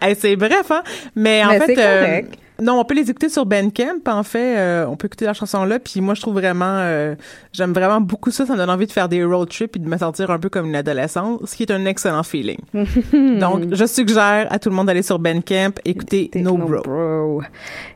Hey, 0.02 0.14
c'est 0.18 0.36
bref, 0.36 0.70
hein. 0.70 0.82
Mais 1.16 1.44
en 1.44 1.50
fait, 1.52 1.74
c'est 1.74 1.76
euh. 1.78 2.20
Non, 2.62 2.78
on 2.80 2.84
peut 2.84 2.94
les 2.94 3.10
écouter 3.10 3.28
sur 3.28 3.46
Bandcamp. 3.46 4.00
En 4.06 4.22
fait, 4.22 4.56
euh, 4.58 4.86
on 4.86 4.96
peut 4.96 5.06
écouter 5.06 5.24
la 5.24 5.34
chanson 5.34 5.64
là. 5.64 5.78
Puis 5.78 6.00
moi, 6.00 6.14
je 6.14 6.20
trouve 6.20 6.34
vraiment, 6.34 6.64
euh, 6.78 7.14
j'aime 7.52 7.72
vraiment 7.72 8.00
beaucoup 8.00 8.30
ça. 8.30 8.46
Ça 8.46 8.52
me 8.52 8.58
donne 8.58 8.70
envie 8.70 8.86
de 8.86 8.92
faire 8.92 9.08
des 9.08 9.24
road 9.24 9.48
trips 9.48 9.76
et 9.76 9.78
de 9.78 9.88
me 9.88 9.96
sentir 9.96 10.30
un 10.30 10.38
peu 10.38 10.48
comme 10.48 10.66
une 10.66 10.76
adolescente, 10.76 11.46
ce 11.46 11.54
qui 11.56 11.64
est 11.64 11.70
un 11.70 11.84
excellent 11.86 12.22
feeling. 12.22 12.58
Donc, 13.40 13.72
je 13.72 13.84
suggère 13.84 14.46
à 14.50 14.58
tout 14.58 14.70
le 14.70 14.74
monde 14.74 14.86
d'aller 14.86 15.02
sur 15.02 15.18
Bandcamp, 15.18 15.72
écouter 15.84 16.30
No, 16.34 16.56
Bro. 16.56 16.82
Bro. 16.82 17.42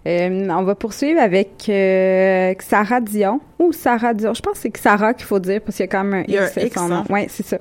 Euh, 0.07 0.49
on 0.51 0.63
va 0.63 0.75
poursuivre 0.75 1.21
avec 1.21 1.69
euh, 1.69 2.53
Xara 2.55 3.01
Dion 3.01 3.41
ou 3.59 3.73
Sarah 3.73 4.15
Dion. 4.15 4.35
Je 4.35 4.43
pense 4.43 4.55
que 4.55 4.59
c'est 4.61 4.71
Xara 4.71 5.15
qu'il 5.15 5.25
faut 5.25 5.39
dire 5.39 5.61
parce 5.61 5.77
qu'il 5.77 5.85
y 5.85 5.89
a 5.89 5.91
quand 5.91 6.05
même 6.05 6.21
un 6.21 6.25
Il 6.29 6.35
y 6.35 6.39
a 6.39 6.45
un 6.45 6.47
X, 6.47 6.59
à 6.59 6.63
X, 6.65 6.75
son 6.75 6.89
nom. 6.89 6.97
hein? 6.97 7.05
Ouais, 7.09 7.27
c'est 7.31 7.47
ça. 7.47 7.59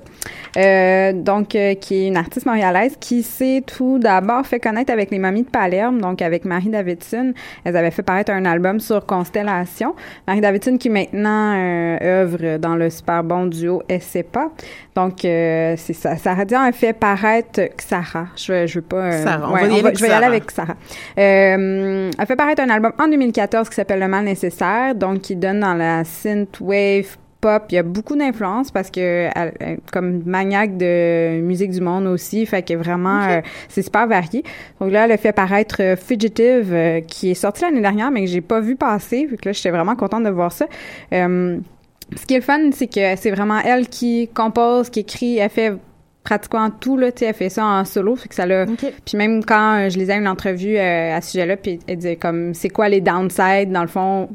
Donc, 1.12 1.48
qui 1.48 1.94
est 1.94 2.08
une 2.08 2.16
artiste 2.16 2.46
montréalaise 2.46 2.96
qui 3.00 3.22
s'est 3.22 3.62
tout 3.66 3.98
d'abord 3.98 4.46
fait 4.46 4.60
connaître 4.60 4.92
avec 4.92 5.10
les 5.10 5.18
Mamies 5.18 5.44
de 5.44 5.50
Palerme, 5.50 6.00
donc 6.00 6.20
avec 6.22 6.44
Marie 6.44 6.68
Davidson. 6.94 7.32
Elles 7.64 7.76
avaient 7.76 7.90
fait 7.90 8.02
paraître 8.02 8.32
un 8.32 8.44
album 8.44 8.80
sur 8.80 9.04
Constellation. 9.06 9.94
Marie 10.26 10.40
Davidson 10.40 10.76
qui 10.78 10.90
maintenant 10.90 11.54
euh, 11.54 11.98
œuvre 12.02 12.58
dans 12.58 12.76
le 12.76 12.90
super 12.90 13.22
bon 13.24 13.46
duo 13.46 13.82
SCPA. 13.88 14.50
Donc, 14.94 15.24
euh, 15.24 15.74
c'est 15.76 15.92
ça. 15.92 16.16
Sarah 16.16 16.44
Dion 16.44 16.60
a 16.60 16.72
fait 16.72 16.92
paraître 16.92 17.60
Xara. 17.76 18.26
Je 18.36 18.52
veux, 18.52 18.66
je 18.66 18.78
veux 18.78 18.84
pas... 18.84 18.96
euh, 18.96 19.22
Sarah, 19.22 19.48
on 19.48 19.54
ouais, 19.54 19.62
va 19.62 19.66
y 19.66 19.70
aller 19.70 19.80
avec 19.80 19.98
je 19.98 20.02
vais 20.02 20.08
y 20.08 20.12
aller 20.12 20.26
avec 20.26 20.50
Sarah. 20.50 20.76
Euh, 21.18 22.10
elle 22.18 22.26
fait 22.26 22.36
paraître 22.36 22.62
un 22.62 22.70
album 22.70 22.92
en 22.98 23.08
2014 23.08 23.68
qui 23.68 23.74
s'appelle 23.74 24.00
Le 24.00 24.08
Mal 24.08 24.24
Nécessaire, 24.24 24.94
donc 24.94 25.20
qui 25.22 25.36
donne 25.36 25.60
dans 25.60 25.74
la 25.74 26.04
synthwave 26.04 27.16
pop. 27.44 27.64
Il 27.68 27.74
y 27.74 27.78
a 27.78 27.82
beaucoup 27.82 28.16
d'influence 28.16 28.70
parce 28.70 28.90
que 28.90 29.28
elle, 29.34 29.78
comme 29.92 30.22
maniaque 30.24 30.78
de 30.78 31.42
musique 31.42 31.72
du 31.72 31.82
monde 31.82 32.06
aussi, 32.06 32.46
fait 32.46 32.62
que 32.62 32.72
vraiment 32.72 33.22
euh, 33.22 33.40
c'est 33.68 33.82
super 33.82 34.06
varié. 34.06 34.42
Donc 34.80 34.90
là, 34.90 35.04
elle 35.04 35.12
a 35.12 35.18
fait 35.18 35.32
paraître 35.32 35.76
euh, 35.80 35.94
Fugitive 35.94 36.72
euh, 36.72 37.00
qui 37.02 37.30
est 37.30 37.34
sorti 37.34 37.62
l'année 37.62 37.82
dernière 37.82 38.10
mais 38.10 38.22
que 38.22 38.30
j'ai 38.30 38.40
pas 38.40 38.60
vu 38.60 38.76
passer. 38.76 39.26
Fait 39.28 39.36
que 39.36 39.48
là, 39.50 39.52
j'étais 39.52 39.70
vraiment 39.70 39.94
contente 39.94 40.24
de 40.24 40.30
voir 40.30 40.52
ça. 40.52 40.66
Ce 41.12 42.26
qui 42.26 42.34
est 42.34 42.38
le 42.38 42.42
fun, 42.42 42.70
c'est 42.72 42.86
que 42.86 43.16
c'est 43.16 43.30
vraiment 43.30 43.58
elle 43.60 43.88
qui 43.88 44.28
compose, 44.34 44.88
qui 44.88 45.00
écrit, 45.00 45.38
elle 45.38 45.50
fait 45.50 45.74
pratiquement 46.22 46.70
tout 46.70 46.96
là, 46.96 47.12
tu 47.12 47.24
elle 47.24 47.34
fait 47.34 47.50
ça 47.50 47.64
en 47.64 47.84
solo, 47.84 48.16
fait 48.16 48.28
que 48.28 48.34
ça 48.34 48.46
l'a 48.46 48.64
puis 48.66 49.16
même 49.16 49.44
quand 49.44 49.88
je 49.90 49.98
lisais 49.98 50.16
une 50.16 50.28
entrevue 50.28 50.78
à 50.78 51.20
ce 51.20 51.32
sujet-là, 51.32 51.56
puis 51.56 51.80
elle 51.86 51.96
disait 51.96 52.16
comme 52.16 52.54
c'est 52.54 52.70
quoi 52.70 52.88
les 52.88 53.02
downsides 53.02 53.70
dans 53.70 53.82
le 53.82 53.88
fond 53.88 54.28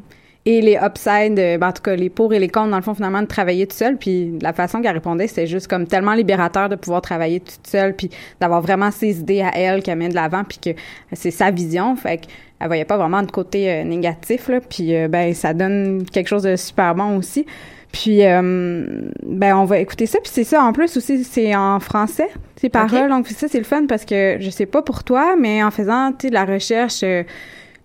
et 0.46 0.62
les 0.62 0.76
upsides, 0.76 1.38
euh, 1.38 1.58
ben, 1.58 1.68
en 1.68 1.72
tout 1.72 1.82
cas 1.82 1.94
les 1.94 2.08
pour 2.08 2.32
et 2.32 2.38
les 2.38 2.48
contre 2.48 2.70
dans 2.70 2.76
le 2.76 2.82
fond 2.82 2.94
finalement 2.94 3.20
de 3.20 3.26
travailler 3.26 3.66
tout 3.66 3.76
seul. 3.76 3.96
Puis 3.96 4.38
la 4.40 4.52
façon 4.52 4.80
qu'elle 4.80 4.94
répondait, 4.94 5.26
c'était 5.26 5.46
juste 5.46 5.66
comme 5.66 5.86
tellement 5.86 6.14
libérateur 6.14 6.68
de 6.68 6.76
pouvoir 6.76 7.02
travailler 7.02 7.40
toute 7.40 7.66
seule, 7.66 7.94
puis 7.94 8.10
d'avoir 8.40 8.62
vraiment 8.62 8.90
ses 8.90 9.20
idées 9.20 9.42
à 9.42 9.50
elle 9.54 9.82
qu'elle 9.82 9.98
met 9.98 10.08
de 10.08 10.14
l'avant, 10.14 10.44
puis 10.44 10.58
que 10.58 10.80
c'est 11.12 11.30
sa 11.30 11.50
vision. 11.50 11.94
Fait 11.96 12.18
que 12.18 12.26
elle 12.58 12.66
voyait 12.66 12.84
pas 12.84 12.96
vraiment 12.96 13.22
de 13.22 13.30
côté 13.30 13.70
euh, 13.70 13.84
négatif 13.84 14.48
là. 14.48 14.60
Puis 14.60 14.94
euh, 14.94 15.08
ben 15.08 15.34
ça 15.34 15.52
donne 15.52 16.04
quelque 16.10 16.28
chose 16.28 16.42
de 16.42 16.56
super 16.56 16.94
bon 16.94 17.16
aussi. 17.16 17.46
Puis, 17.92 18.24
euh, 18.24 19.10
ben, 19.24 19.56
on 19.56 19.64
va 19.64 19.78
écouter 19.80 20.06
ça. 20.06 20.20
Puis 20.20 20.30
c'est 20.32 20.44
ça, 20.44 20.62
en 20.62 20.72
plus 20.72 20.96
aussi, 20.96 21.24
c'est 21.24 21.56
en 21.56 21.80
français, 21.80 22.28
ces 22.54 22.68
paroles. 22.68 23.08
Donc, 23.08 23.26
ça, 23.26 23.48
c'est 23.48 23.58
le 23.58 23.64
fun 23.64 23.86
parce 23.88 24.04
que 24.04 24.36
je 24.38 24.48
sais 24.48 24.66
pas 24.66 24.82
pour 24.82 25.02
toi, 25.02 25.34
mais 25.36 25.60
en 25.64 25.72
faisant, 25.72 26.12
tu 26.12 26.28
de 26.28 26.34
la 26.34 26.44
recherche, 26.44 27.02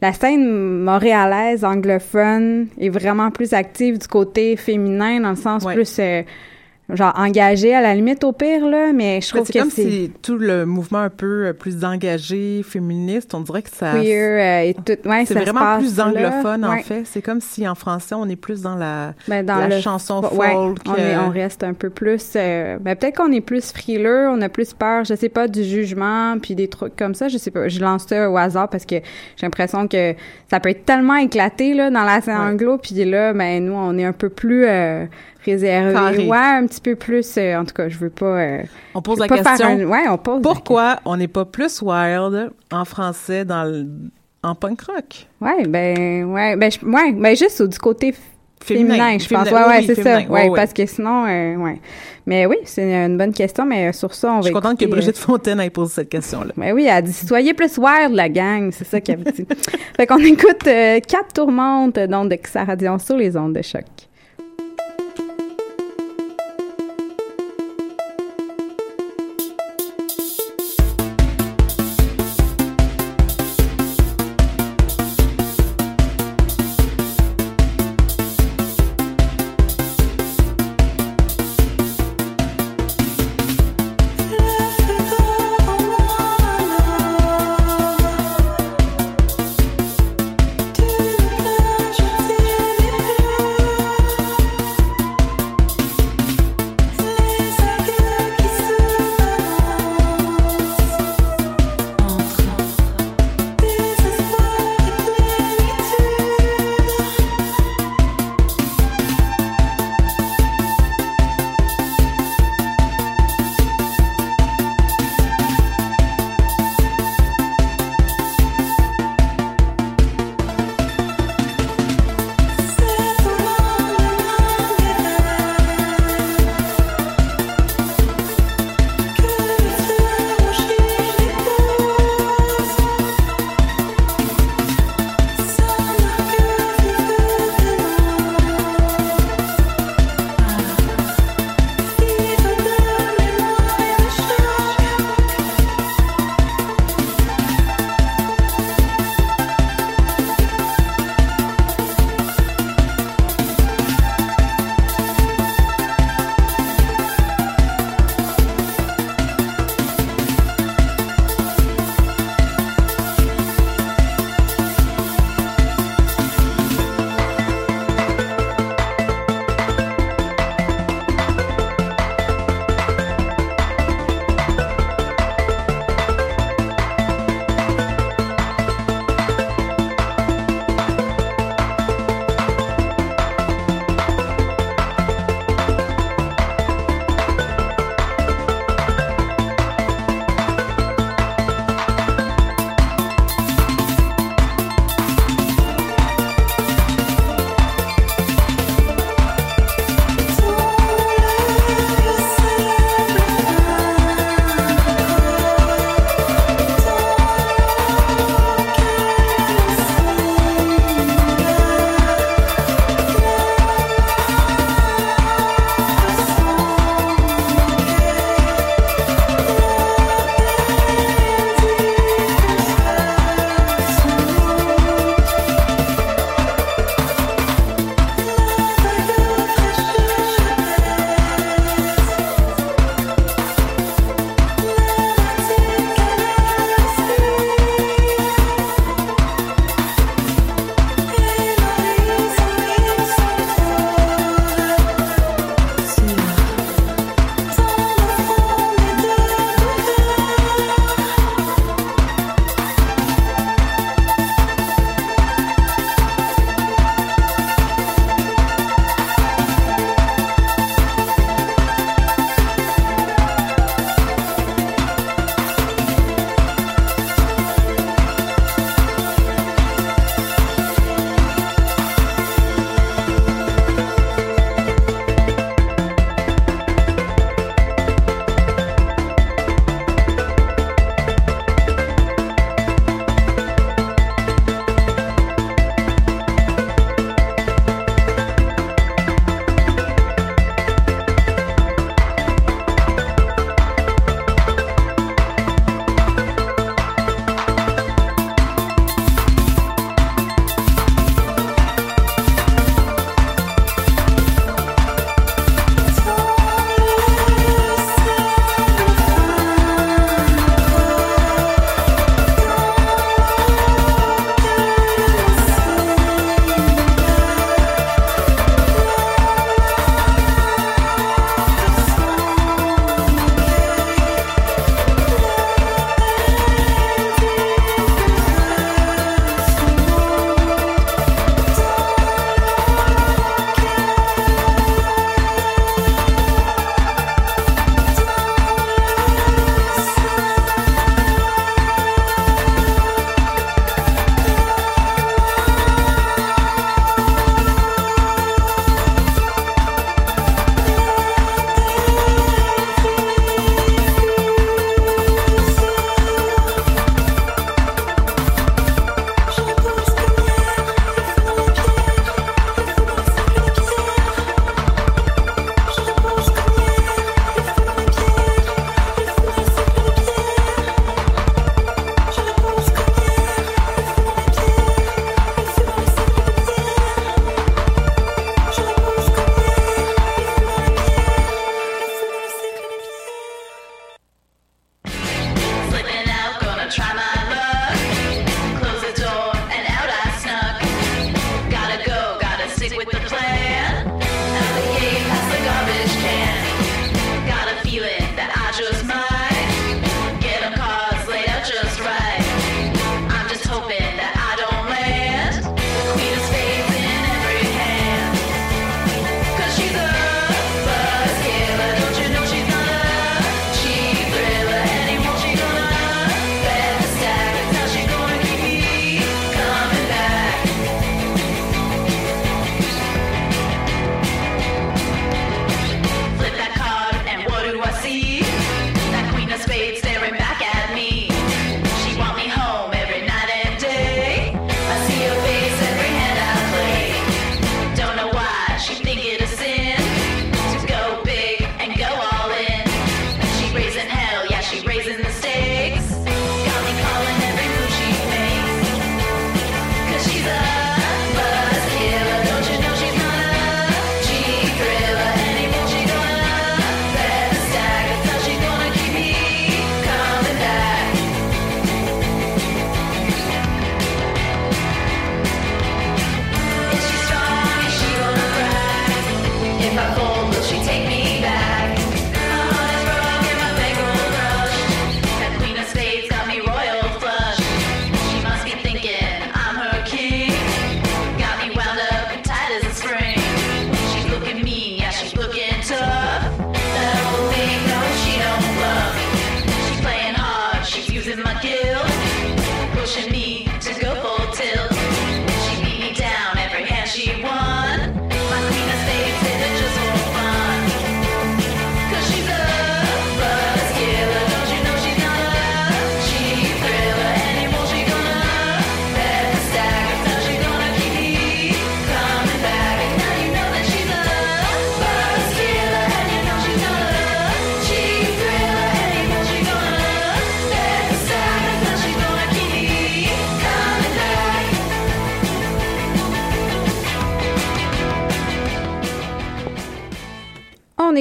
la 0.02 0.14
scène 0.14 0.46
montréalaise 0.84 1.64
anglophone 1.64 2.68
est 2.80 2.90
vraiment 2.90 3.32
plus 3.32 3.54
active 3.54 3.98
du 3.98 4.08
côté 4.08 4.56
féminin, 4.58 5.22
dans 5.22 5.30
le 5.32 5.36
sens 5.36 5.64
Ouais. 5.64 5.74
plus, 5.74 5.96
euh, 6.00 6.22
genre, 6.94 7.14
engagé 7.18 7.74
à 7.74 7.82
la 7.82 7.96
limite 7.96 8.24
au 8.24 8.32
pire, 8.32 8.66
là. 8.68 8.94
Mais 8.94 9.20
je 9.22 9.28
Mais 9.34 9.42
trouve 9.42 9.46
C'est 9.48 9.54
que 9.54 9.60
comme 9.60 9.70
c'est 9.72 9.90
si 9.90 10.12
tout 10.22 10.38
le 10.38 10.66
mouvement 10.66 11.00
un 11.00 11.10
peu 11.10 11.48
euh, 11.48 11.54
plus 11.54 11.84
engagé, 11.84 12.62
féministe, 12.64 13.34
on 13.34 13.42
dirait 13.42 13.64
que 13.64 13.70
ça... 13.72 13.94
queer 13.94 14.66
euh, 14.66 14.70
et 14.70 14.74
tout. 14.76 15.10
Ouais, 15.10 15.26
C'est 15.26 15.34
vraiment 15.34 15.60
passe 15.62 15.84
plus 15.84 15.98
là. 15.98 16.08
anglophone, 16.08 16.66
en 16.66 16.70
Ouais. 16.72 16.84
fait. 16.84 17.04
C'est 17.06 17.22
comme 17.22 17.42
si 17.42 17.68
en 17.68 17.76
français, 17.76 18.16
on 18.16 18.28
est 18.30 18.36
plus 18.36 18.62
dans 18.62 18.76
la, 18.76 19.14
Ben, 19.28 19.46
dans 19.46 19.56
la 19.58 19.68
le 19.68 19.80
chanson 19.82 20.22
ouais, 20.34 20.52
folk. 20.52 20.78
on, 20.88 20.96
est- 20.96 21.16
euh, 21.16 21.22
on 21.26 21.30
reste 21.30 21.64
un 21.64 21.74
peu 21.74 21.90
plus. 21.90 22.34
euh, 22.36 22.78
ben, 22.80 22.96
peut-être 22.96 23.18
qu'on 23.18 23.32
est 23.32 23.42
plus 23.42 23.72
frileux, 23.72 24.28
on 24.30 24.42
a 24.42 24.50
plus 24.50 24.74
peur, 24.74 25.04
je 25.06 25.16
sais 25.16 25.30
pas, 25.30 25.48
du 25.48 25.64
jugement, 25.64 26.38
puis 26.40 26.54
des 26.56 26.68
trucs 26.68 26.96
comme 26.96 27.16
ça. 27.16 27.28
Je 27.30 27.38
sais 27.38 27.52
pas. 27.52 27.68
Je 27.68 27.80
lance 27.80 28.06
ça 28.08 28.30
au 28.30 28.38
hasard 28.38 28.70
parce 28.70 28.86
que 28.86 28.96
j'ai 28.96 29.44
l'impression 29.44 29.88
que 29.88 30.14
ça 30.50 30.60
peut 30.60 30.70
être 30.70 30.86
tellement 30.86 31.16
éclaté 31.16 31.74
là 31.74 31.90
dans 31.90 32.04
la 32.04 32.22
scène 32.22 32.38
anglo, 32.38 32.78
puis 32.78 32.94
là, 33.06 33.34
ben 33.34 33.66
nous, 33.66 33.74
on 33.74 33.98
est 33.98 34.06
un 34.06 34.14
peu 34.14 34.30
plus 34.30 34.66
euh, 34.68 35.06
réservé. 35.46 35.94
Carré. 35.94 36.28
Ouais, 36.28 36.38
un 36.38 36.66
petit 36.68 36.82
peu 36.82 36.96
plus. 36.96 37.38
euh, 37.38 37.58
en 37.60 37.66
tout 37.66 37.74
cas, 37.74 37.88
je 37.90 37.98
veux 37.98 38.10
pas. 38.10 38.26
euh, 38.26 38.64
On 38.94 39.02
pose 39.02 39.20
la 39.20 39.28
question. 39.28 39.68
un- 39.68 39.86
ouais, 39.86 40.08
on 40.10 40.18
pose. 40.18 40.42
Pourquoi 40.42 40.98
on 41.06 41.18
n'est 41.18 41.28
pas 41.28 41.46
plus 41.46 41.82
wild 41.82 42.52
en 42.72 42.86
français 42.86 43.46
dans 43.46 43.64
le, 43.64 43.86
en 44.44 44.56
punk 44.56 44.82
rock? 44.82 45.28
Ouais, 45.42 45.66
ben, 45.68 46.26
ouais, 46.26 46.56
ben, 46.56 46.72
je- 46.72 46.86
ouais, 46.86 47.12
ben, 47.14 47.36
juste 47.36 47.62
du 47.62 47.78
côté 47.78 48.14
Féminin. 48.64 48.96
féminin, 48.96 49.18
je 49.20 49.28
pense. 49.30 49.48
Féminin, 49.48 49.52
Ouais, 49.52 49.64
oui, 49.68 49.74
ouais, 49.74 49.80
oui, 49.80 49.94
c'est 49.96 50.02
ça. 50.04 50.18
Ouais, 50.18 50.28
Ouais, 50.28 50.50
ouais. 50.50 50.56
parce 50.60 50.74
que 50.74 50.86
sinon, 50.88 51.26
euh, 51.28 51.56
ouais. 51.58 51.80
Mais 52.26 52.48
oui, 52.48 52.56
c'est 52.66 52.92
une 53.06 53.16
bonne 53.16 53.32
question, 53.34 53.64
mais 53.64 53.94
sur 53.94 54.12
ça, 54.16 54.32
on 54.32 54.36
va 54.38 54.42
Je 54.42 54.46
suis 54.46 54.54
contente 54.54 54.80
que 54.80 54.86
écouter, 54.86 54.86
euh, 54.86 54.96
Brigitte 54.96 55.18
Fontaine 55.20 55.60
ait 55.60 55.70
posé 55.70 55.94
cette 55.96 56.10
question-là. 56.10 56.52
Ben 56.58 56.74
oui, 56.74 56.86
elle 56.86 56.90
a 56.98 57.02
dit 57.04 57.14
soyez 57.14 57.54
plus 57.54 57.78
wild 57.78 58.14
la 58.14 58.28
gang, 58.30 58.72
c'est 58.72 58.86
ça 58.88 59.00
qu'elle 59.02 59.22
a 59.28 59.32
dit. 59.32 59.46
fait 59.98 60.08
qu'on 60.08 60.18
écoute 60.18 60.66
euh, 60.66 61.00
quatre 61.08 61.34
tourmentes 61.34 62.00
donc 62.00 62.32
de 62.32 62.36
Xara 62.38 62.76
Dion 62.76 62.98
sur 62.98 63.18
les 63.18 63.38
ondes 63.38 63.54
de 63.54 63.62
choc. 63.62 63.84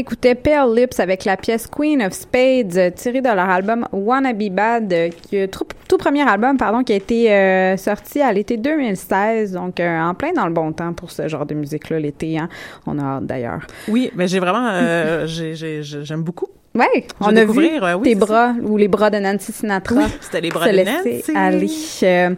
Écoutait 0.04 0.34
Pale 0.34 0.74
Lips 0.74 1.00
avec 1.00 1.24
la 1.24 1.38
pièce 1.38 1.66
Queen 1.66 2.02
of 2.02 2.12
Spades 2.12 2.76
euh, 2.76 2.90
tirée 2.90 3.22
de 3.22 3.26
leur 3.28 3.48
album 3.48 3.88
Wanna 3.90 4.34
Be 4.34 4.50
Bad, 4.50 4.92
euh, 4.92 5.08
qui 5.08 5.36
est 5.36 5.48
tout, 5.48 5.64
tout 5.88 5.96
premier 5.96 6.28
album 6.28 6.58
pardon 6.58 6.82
qui 6.84 6.92
a 6.92 6.96
été 6.96 7.32
euh, 7.32 7.78
sorti 7.78 8.20
à 8.20 8.30
l'été 8.30 8.58
2016, 8.58 9.52
donc 9.52 9.80
euh, 9.80 10.00
en 10.00 10.12
plein 10.12 10.32
dans 10.34 10.46
le 10.46 10.52
bon 10.52 10.72
temps 10.72 10.92
pour 10.92 11.10
ce 11.10 11.26
genre 11.26 11.46
de 11.46 11.54
musique 11.54 11.88
là 11.88 11.98
l'été. 11.98 12.38
Hein. 12.38 12.50
On 12.86 12.98
a 12.98 13.02
hâte 13.16 13.24
d'ailleurs. 13.26 13.60
Oui, 13.88 14.10
mais 14.14 14.28
j'ai 14.28 14.40
vraiment, 14.40 14.68
euh, 14.70 15.26
j'ai- 15.26 15.54
j'ai- 15.54 15.82
j'ai- 15.82 16.04
j'aime 16.04 16.22
beaucoup. 16.22 16.48
Ouais, 16.74 17.06
on 17.20 17.34
a 17.36 17.44
vu 17.44 17.66
euh, 17.80 17.94
oui, 17.94 18.02
tes 18.02 18.14
bras 18.16 18.52
ou 18.62 18.76
les 18.76 18.88
bras 18.88 19.08
de 19.08 19.16
Nancy 19.18 19.52
Sinatra. 19.52 19.94
Oui, 19.94 20.04
c'était 20.20 20.40
les 20.40 20.48
bras 20.50 20.66
se 20.66 20.72
de 20.72 20.84
Nancy. 20.84 21.32
aller. 21.34 21.70
Euh, 22.02 22.34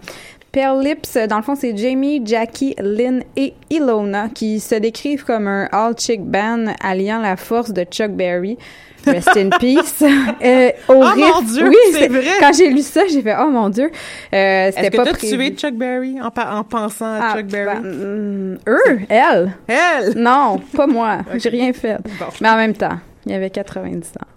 Pale 0.57 0.83
Lips, 0.83 1.19
dans 1.29 1.37
le 1.37 1.42
fond, 1.42 1.55
c'est 1.55 1.77
Jamie, 1.77 2.23
Jackie, 2.25 2.75
Lynn 2.81 3.23
et 3.37 3.53
Ilona 3.69 4.31
qui 4.35 4.59
se 4.59 4.75
décrivent 4.77 5.23
comme 5.25 5.47
un 5.49 5.69
all-chick 5.71 6.23
band 6.25 6.73
alliant 6.83 7.21
la 7.21 7.37
force 7.37 7.73
de 7.75 7.85
Chuck 7.85 8.12
Berry. 8.12 8.57
Rest 9.07 9.37
in 9.37 9.51
peace. 9.61 10.03
Euh, 10.03 10.71
au 10.88 10.95
Oh 10.95 11.03
riff- 11.03 11.16
mon 11.19 11.42
Dieu, 11.42 11.69
oui, 11.69 11.77
c'est 11.92 12.09
vrai. 12.09 12.25
Quand 12.40 12.53
j'ai 12.57 12.71
lu 12.71 12.81
ça, 12.81 13.03
j'ai 13.07 13.21
fait 13.21 13.37
oh 13.38 13.51
mon 13.51 13.69
Dieu. 13.69 13.90
Euh, 14.33 14.69
Est-ce 14.69 14.88
que 14.90 14.97
t'as 14.97 15.12
tué 15.12 15.51
Chuck 15.55 15.75
Berry 15.75 16.16
en, 16.23 16.31
pa- 16.31 16.57
en 16.57 16.64
pensant 16.64 17.05
à 17.05 17.21
Ah, 17.23 17.37
Chuck 17.37 17.47
Berry? 17.49 17.77
ben, 17.83 17.83
mm, 17.83 18.59
eux, 18.66 19.01
elle. 19.11 19.53
Elle! 19.69 20.14
Non, 20.16 20.59
pas 20.75 20.87
moi. 20.87 21.19
J'ai 21.37 21.51
rien 21.51 21.73
fait. 21.75 21.99
Bon. 22.19 22.27
Mais 22.40 22.49
en 22.49 22.57
même 22.57 22.75
temps, 22.75 22.99
il 23.27 23.33
y 23.33 23.35
avait 23.35 23.51
90 23.51 24.09
ans. 24.21 24.36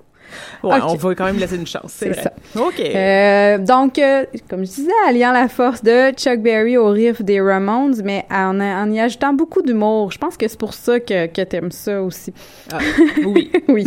Ouais, 0.64 0.80
on 0.82 0.96
va 0.96 1.16
quand 1.16 1.26
même 1.26 1.38
laisser 1.38 1.56
une 1.56 1.68
chance, 1.68 1.94
c'est 1.96 2.10
vrai. 2.10 2.32
OK. 2.56 2.80
Euh, 2.80 3.58
donc, 3.58 4.00
euh, 4.00 4.26
comme 4.50 4.66
je 4.66 4.72
disais, 4.72 4.92
alliant 5.08 5.32
la 5.32 5.48
force 5.48 5.84
de 5.84 6.12
Chuck 6.12 6.40
Berry 6.40 6.78
au 6.78 6.90
riff 6.90 7.22
des 7.22 7.42
Ramones, 7.42 8.02
mais 8.04 8.26
en, 8.32 8.60
en 8.60 8.92
y 8.92 9.00
ajoutant 9.00 9.34
beaucoup 9.34 9.62
d'humour. 9.62 10.12
Je 10.12 10.18
pense 10.18 10.38
que 10.38 10.48
c'est 10.48 10.60
pour 10.60 10.74
ça 10.74 11.00
que, 11.00 11.28
que 11.28 11.42
t'aimes 11.42 11.72
ça 11.72 12.02
aussi. 12.02 12.34
Ah, 12.72 12.80
oui. 13.26 13.52
oui. 13.68 13.86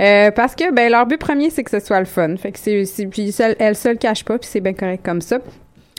Euh, 0.00 0.30
parce 0.30 0.54
que, 0.54 0.72
ben, 0.72 0.90
leur 0.90 1.06
but 1.06 1.18
premier, 1.18 1.50
c'est 1.50 1.64
que 1.64 1.70
ce 1.70 1.80
soit 1.80 2.00
le 2.00 2.06
fun. 2.06 2.36
Fait 2.36 2.52
que 2.52 2.58
c'est, 2.58 3.06
puis 3.06 3.32
ça, 3.32 3.50
elle 3.58 3.76
se 3.76 3.88
le 3.88 3.96
cache 3.96 4.24
pas, 4.24 4.38
puis 4.38 4.48
c'est 4.50 4.60
bien 4.60 4.74
correct 4.74 5.04
comme 5.04 5.20
ça. 5.20 5.38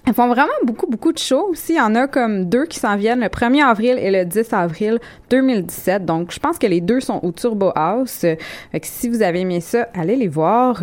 Elles 0.07 0.13
font 0.13 0.29
vraiment 0.29 0.47
beaucoup, 0.63 0.87
beaucoup 0.87 1.11
de 1.11 1.17
shows 1.17 1.47
aussi. 1.49 1.73
Il 1.73 1.79
y 1.79 1.81
en 1.81 1.93
a 1.93 2.07
comme 2.07 2.45
deux 2.45 2.65
qui 2.65 2.79
s'en 2.79 2.95
viennent 2.95 3.19
le 3.19 3.27
1er 3.27 3.61
avril 3.61 3.97
et 3.99 4.09
le 4.09 4.23
10 4.23 4.53
avril 4.53 4.99
2017. 5.29 6.05
Donc, 6.05 6.31
je 6.31 6.39
pense 6.39 6.57
que 6.57 6.65
les 6.65 6.79
deux 6.79 7.01
sont 7.01 7.19
au 7.23 7.33
Turbo 7.33 7.73
House. 7.75 8.19
Fait 8.19 8.37
que 8.79 8.87
si 8.87 9.09
vous 9.09 9.21
avez 9.21 9.41
aimé 9.41 9.59
ça, 9.59 9.89
allez 9.93 10.15
les 10.15 10.29
voir. 10.29 10.81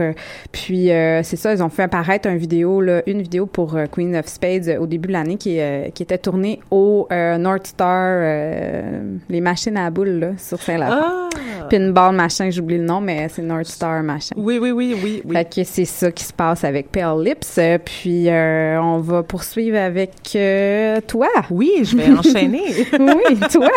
Puis, 0.52 0.90
euh, 0.90 1.22
c'est 1.22 1.36
ça, 1.36 1.54
ils 1.54 1.62
ont 1.62 1.70
fait 1.70 1.84
apparaître 1.84 2.28
une 2.28 2.36
vidéo, 2.36 2.82
là, 2.82 3.00
une 3.06 3.22
vidéo 3.22 3.46
pour 3.46 3.74
euh, 3.76 3.86
Queen 3.90 4.14
of 4.14 4.26
Spades 4.26 4.68
euh, 4.68 4.78
au 4.78 4.86
début 4.86 5.08
de 5.08 5.14
l'année 5.14 5.38
qui, 5.38 5.58
euh, 5.58 5.88
qui 5.88 6.02
était 6.02 6.18
tournée 6.18 6.60
au 6.70 7.08
euh, 7.10 7.38
North 7.38 7.66
Star, 7.66 8.18
euh, 8.20 9.16
les 9.30 9.40
machines 9.40 9.78
à 9.78 9.88
boules, 9.88 10.18
là, 10.18 10.28
sur 10.36 10.60
Saint-Laurent. 10.60 11.00
Ah! 11.02 11.24
Pinball, 11.70 12.14
machin, 12.14 12.50
j'oublie 12.50 12.78
le 12.78 12.84
nom, 12.84 13.00
mais 13.00 13.28
c'est 13.28 13.42
North 13.42 13.66
Star, 13.66 14.02
machin. 14.02 14.34
Oui, 14.36 14.58
oui, 14.60 14.70
oui, 14.70 14.96
oui, 15.02 15.22
oui. 15.24 15.34
Fait 15.34 15.44
que 15.44 15.64
c'est 15.64 15.84
ça 15.84 16.10
qui 16.12 16.24
se 16.24 16.32
passe 16.32 16.64
avec 16.64 16.90
Pale 16.90 17.22
Lips. 17.22 17.58
Puis 17.84 18.28
euh, 18.28 18.80
on 18.80 18.98
va 18.98 19.13
poursuivre 19.22 19.76
avec 19.78 20.12
euh, 20.34 21.00
toi. 21.06 21.28
Oui, 21.50 21.70
je 21.82 21.96
vais 21.96 22.10
enchaîner. 22.18 22.62
oui, 22.98 23.40
toi. 23.52 23.68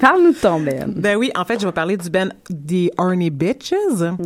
Parle-nous 0.00 0.32
de 0.32 0.38
ton 0.38 0.60
Ben. 0.60 0.92
Ben 0.96 1.16
oui, 1.16 1.30
en 1.34 1.44
fait, 1.44 1.60
je 1.60 1.66
vais 1.66 1.72
parler 1.72 1.96
du 1.96 2.10
band 2.10 2.28
The 2.48 2.90
Arnie 2.98 3.30
Bitches, 3.30 3.74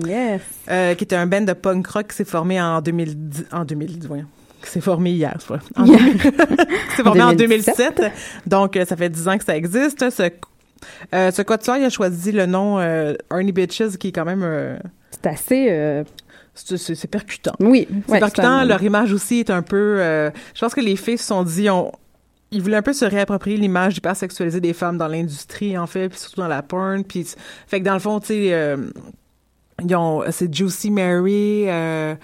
Yes. 0.07 0.41
euh, 0.71 0.95
qui 0.95 1.05
était 1.05 1.17
un 1.17 1.27
band 1.27 1.43
de 1.43 1.53
punk 1.53 1.87
rock 1.87 2.09
qui 2.09 2.17
s'est 2.17 2.25
formé 2.25 2.61
en 2.61 2.81
2010, 2.81 3.47
en 3.53 3.65
2010, 3.65 4.07
voyons. 4.07 4.27
Qui 4.63 4.71
s'est 4.71 4.81
formé 4.81 5.11
hier, 5.11 5.35
c'est 5.41 5.49
vrai. 5.49 5.59
En 5.77 5.85
Hier. 5.85 5.99
2000 5.99 6.21
qui 6.91 6.97
s'est 6.97 7.03
formé 7.03 7.23
en 7.23 7.33
2017. 7.35 7.97
2007. 7.99 8.13
Donc, 8.47 8.77
euh, 8.77 8.85
ça 8.87 8.97
fait 8.97 9.11
10 9.11 9.29
ans 9.29 9.37
que 9.39 9.45
ça 9.45 9.57
existe. 9.57 10.09
Ce, 10.11 10.23
euh, 11.15 11.31
ce 11.31 11.43
quatuor, 11.43 11.77
il 11.77 11.85
a 11.85 11.91
choisi 11.91 12.33
le 12.33 12.47
nom 12.47 12.79
euh, 12.79 13.15
Arnie 13.31 13.53
Bitches, 13.53 13.97
qui 13.99 14.09
est 14.09 14.13
quand 14.13 14.25
même... 14.25 14.79
C'est 15.11 15.27
assez. 15.27 16.05
C'est 16.55 17.11
percutant. 17.11 17.55
Oui. 17.61 17.89
C'est 18.07 18.13
ouais, 18.13 18.19
percutant. 18.21 18.65
Leur 18.65 18.83
image 18.83 19.13
aussi 19.13 19.41
est 19.41 19.51
un 19.51 19.63
peu. 19.63 19.97
euh, 20.01 20.31
je 20.55 20.61
pense 20.61 20.75
que 20.75 20.81
les 20.81 20.97
filles 20.97 21.19
se 21.19 21.27
sont 21.27 21.43
dit, 21.43 21.69
on, 21.69 21.93
ils 22.51 22.63
voulaient 22.63 22.77
un 22.77 22.83
peu 22.83 22.93
se 22.93 23.05
réapproprier 23.05 23.57
l'image 23.57 23.97
hypersexualisée 23.97 24.61
des 24.61 24.73
femmes 24.73 24.97
dans 24.97 25.09
l'industrie, 25.09 25.77
en 25.77 25.87
fait, 25.87 26.09
puis 26.09 26.19
surtout 26.19 26.41
dans 26.41 26.49
la 26.49 26.63
porn. 26.63 27.05
Puis, 27.05 27.27
fait 27.67 27.81
que 27.81 27.85
dans 27.85 27.95
le 27.95 27.99
fond, 27.99 28.21
tu 28.21 28.29
sais, 28.29 28.55
euh, 28.55 28.77
ils 29.83 29.95
ont, 29.97 30.23
c'est 30.31 30.55
Juicy 30.55 30.91
Mary, 30.91 31.65
euh, 31.69 32.15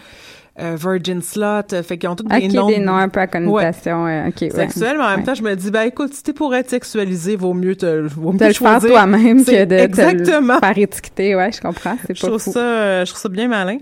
euh, 0.61 0.77
Virgin 0.79 1.23
Slut, 1.23 1.73
euh, 1.73 1.83
fait 1.83 1.96
qu'ils 1.99 2.09
ont 2.09 2.16
tous 2.16 2.25
des 2.25 2.46
Ok, 2.46 2.53
noms. 2.53 2.66
des 2.66 2.79
noms 2.79 2.96
un 2.96 3.09
peu 3.09 3.20
à 3.20 3.27
connotation. 3.27 4.05
ouais. 4.05 4.31
sexuels, 4.51 4.96
mais 4.99 5.05
en 5.05 5.11
même 5.16 5.25
temps, 5.25 5.35
je 5.35 5.42
me 5.42 5.55
dis, 5.57 5.70
ben 5.70 5.83
écoute, 5.83 6.12
si 6.14 6.23
t'es 6.23 6.33
pour 6.33 6.55
être 6.55 6.68
sexualisé, 6.70 7.37
vaut 7.37 7.55
mieux 7.55 7.77
te, 7.77 8.07
vaut 8.09 8.33
mieux 8.33 8.38
De 8.38 8.44
le 8.46 8.53
faire 8.53 8.81
toi-même 8.81 9.44
que 9.44 9.64
de 9.64 9.75
exactement. 9.75 10.57
te 10.59 10.62
le 10.62 10.66
faire 10.75 10.79
étiqueter. 10.79 11.35
Ouais, 11.37 11.51
je 11.53 11.61
comprends. 11.61 11.96
C'est 12.07 12.14
Je 12.16 12.20
pas 12.20 12.29
trouve 12.29 12.42
fou. 12.42 12.53
ça, 12.53 12.61
euh, 12.61 13.05
je 13.05 13.11
trouve 13.11 13.23
ça 13.23 13.29
bien 13.29 13.49
malin. 13.49 13.79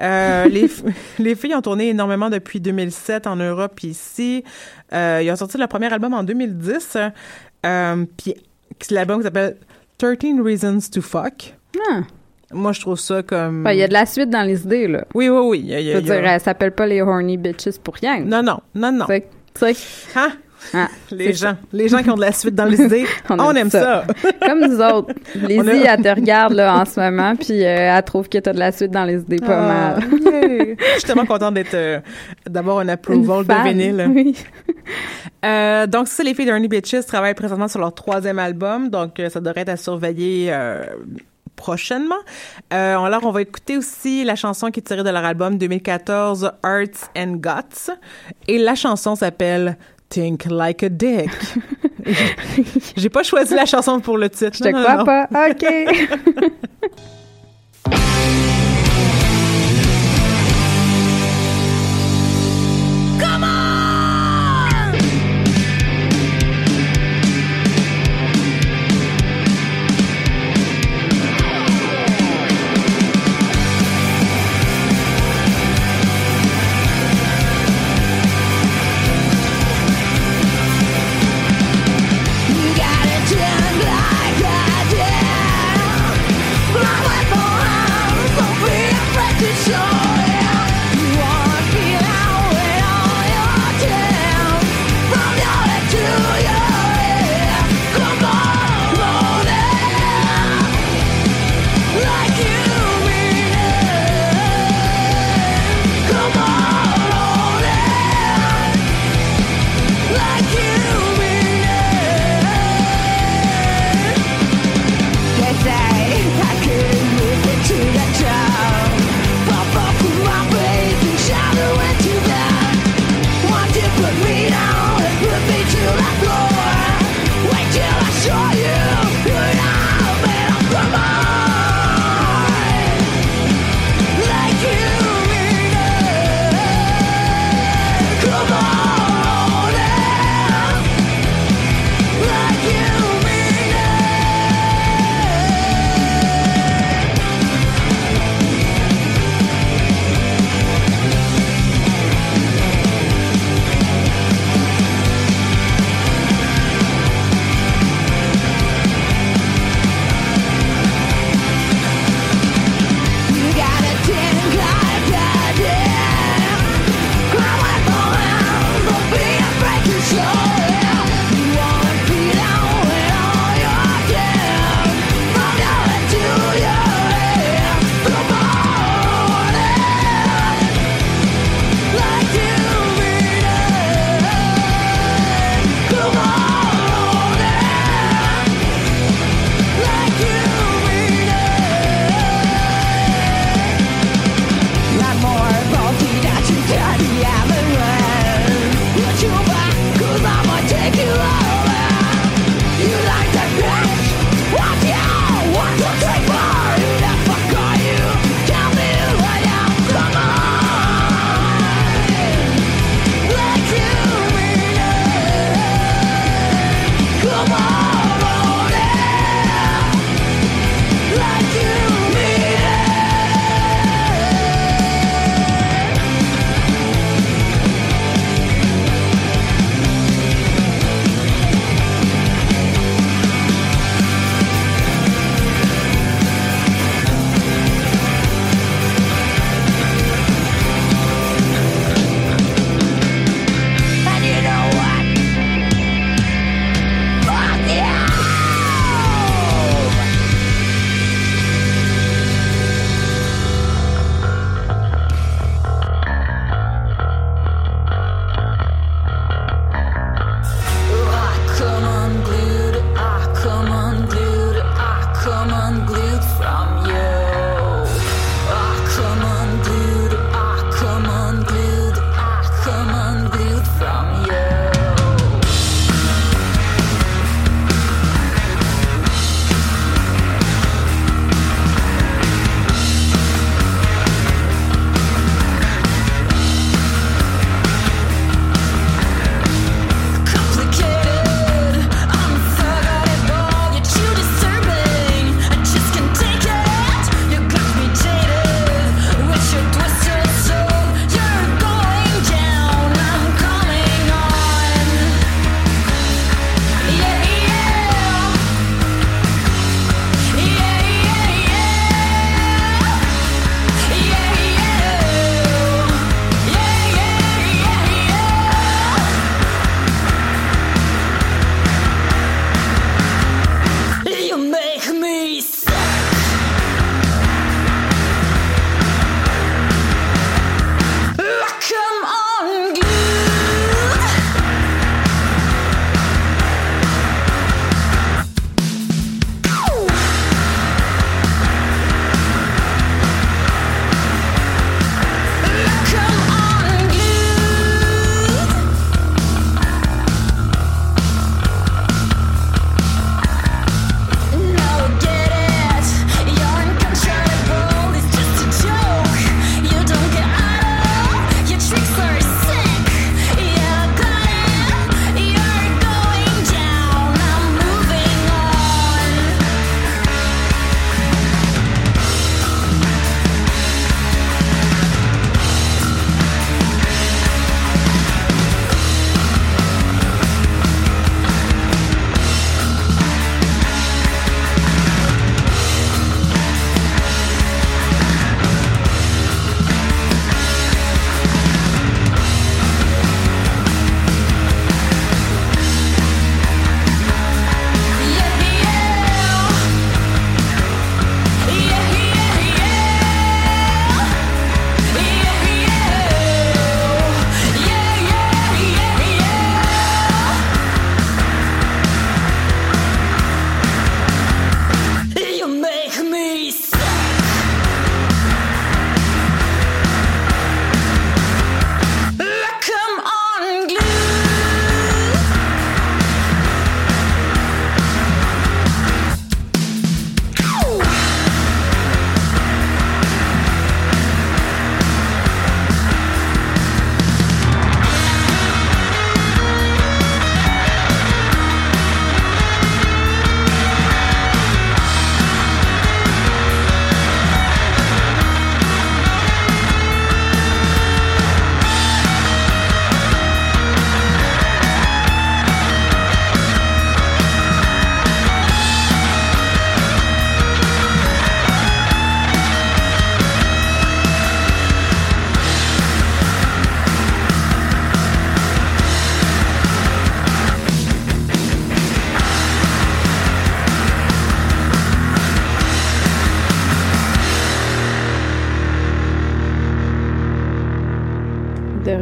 Euh, 0.00 0.46
les, 0.48 0.70
les 1.18 1.34
filles 1.34 1.54
ont 1.54 1.62
tourné 1.62 1.88
énormément 1.88 2.30
depuis 2.30 2.60
2007 2.60 3.26
en 3.26 3.36
Europe 3.36 3.72
puis 3.76 3.88
ici. 3.88 4.44
Euh, 4.92 5.20
ils 5.22 5.30
ont 5.30 5.36
sorti 5.36 5.58
leur 5.58 5.68
premier 5.68 5.92
album 5.92 6.14
en 6.14 6.22
2010. 6.22 6.96
Euh, 7.66 8.04
puis 8.16 8.34
l'album 8.90 9.18
qui 9.18 9.24
s'appelle 9.24 9.56
13 9.98 10.16
Reasons 10.42 10.78
to 10.92 11.02
Fuck. 11.02 11.54
Ah. 11.90 12.00
Moi, 12.52 12.72
je 12.72 12.80
trouve 12.80 12.98
ça 12.98 13.22
comme... 13.22 13.62
Ben, 13.62 13.72
Il 13.72 13.78
y 13.78 13.82
a 13.82 13.88
de 13.88 13.92
la 13.92 14.06
suite 14.06 14.28
dans 14.30 14.42
les 14.42 14.62
idées, 14.62 14.88
là. 14.88 15.04
Oui, 15.14 15.28
oui, 15.28 15.38
oui. 15.44 15.58
y 15.60 15.74
a- 15.74 15.80
Je 15.80 15.92
veux 15.96 16.00
y 16.00 16.02
dire, 16.02 16.14
elle 16.26 16.40
s'appelle 16.40 16.72
pas 16.72 16.86
les 16.86 17.00
horny 17.00 17.36
bitches 17.36 17.78
pour 17.82 17.94
rien. 17.94 18.20
Non, 18.20 18.42
non, 18.42 18.58
non, 18.74 18.90
non. 18.92 19.06
Tu 19.06 19.12
sais- 19.14 19.26
tu 19.54 19.74
sais, 19.74 20.18
Hein? 20.18 20.32
ah, 20.74 20.88
Les 21.12 21.26
c'est 21.26 21.32
gens, 21.46 21.56
les 21.72 21.88
gens 21.88 22.02
qui 22.02 22.10
ont 22.10 22.14
de 22.16 22.20
la 22.20 22.32
suite 22.32 22.54
dans 22.56 22.64
les 22.64 22.80
idées, 22.82 23.04
On 23.30 23.38
on, 23.38 23.52
aime 23.54 23.70
ça. 23.70 24.04
ça. 24.04 24.32
Comme 24.48 24.60
nous 24.66 24.80
autres. 24.80 25.14
Lizzie, 25.36 25.86
a- 25.86 25.94
elle 25.94 26.02
te 26.02 26.08
regarde 26.08 26.52
là, 26.54 26.76
en 26.80 26.84
ce 26.84 26.98
moment, 27.00 27.34
puis 27.36 27.64
euh, 27.64 27.96
elle 27.96 28.02
trouve 28.02 28.28
que 28.28 28.38
t'as 28.38 28.52
de 28.52 28.58
la 28.58 28.72
suite 28.72 28.90
dans 28.90 29.04
les 29.04 29.20
idées 29.20 29.36
pas 29.38 29.56
Ah, 29.56 29.96
mal. 30.00 30.10
yeah. 30.20 30.74
Je 30.94 30.98
suis 30.98 31.02
tellement 31.04 31.26
contente 31.26 31.54
d'être, 31.54 31.74
euh, 31.74 32.00
d'avoir 32.48 32.78
un 32.80 32.88
approval 32.88 33.46
de 33.46 33.68
vinyle. 33.68 34.06
Oui. 34.12 34.36
Euh, 35.44 35.86
donc, 35.86 36.08
ça, 36.08 36.22
les 36.22 36.34
filles 36.34 36.46
d'Ernie 36.46 36.68
Bitches 36.68 37.06
travaillent 37.06 37.34
présentement 37.34 37.68
sur 37.68 37.80
leur 37.80 37.94
troisième 37.94 38.38
album, 38.38 38.88
donc 38.90 39.20
ça 39.28 39.40
devrait 39.40 39.62
être 39.62 39.68
à 39.70 39.76
surveiller 39.76 40.52
prochainement. 41.60 42.22
Euh, 42.72 42.96
alors, 42.98 43.24
on 43.24 43.30
va 43.30 43.42
écouter 43.42 43.76
aussi 43.76 44.24
la 44.24 44.34
chanson 44.34 44.70
qui 44.70 44.80
est 44.80 44.82
tirée 44.82 45.04
de 45.04 45.10
leur 45.10 45.24
album 45.24 45.58
2014, 45.58 46.52
Arts 46.62 47.10
and 47.16 47.34
Guts, 47.36 47.92
et 48.48 48.56
la 48.56 48.74
chanson 48.74 49.14
s'appelle 49.14 49.76
Think 50.08 50.46
Like 50.46 50.82
a 50.82 50.88
Dick. 50.88 51.30
J'ai 52.96 53.10
pas 53.10 53.22
choisi 53.22 53.54
la 53.54 53.66
chanson 53.66 54.00
pour 54.00 54.16
le 54.16 54.30
titre. 54.30 54.56
Je 54.58 54.64
te 54.64 54.68
crois 54.70 54.96
non. 54.96 55.04
pas. 55.04 55.28
OK. 55.50 55.66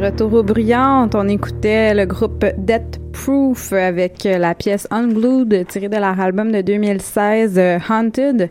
retour 0.09 0.33
aux 0.33 0.43
bruyantes, 0.43 1.13
on 1.13 1.27
écoutait 1.27 1.93
le 1.93 2.05
groupe 2.05 2.43
Death 2.57 2.99
Proof 3.13 3.73
avec 3.73 4.23
la 4.23 4.55
pièce 4.55 4.87
Unglued 4.89 5.67
tirée 5.67 5.87
de 5.87 5.97
leur 5.97 6.19
album 6.19 6.51
de 6.51 6.61
2016 6.61 7.55
euh, 7.59 7.77
Haunted. 7.89 8.49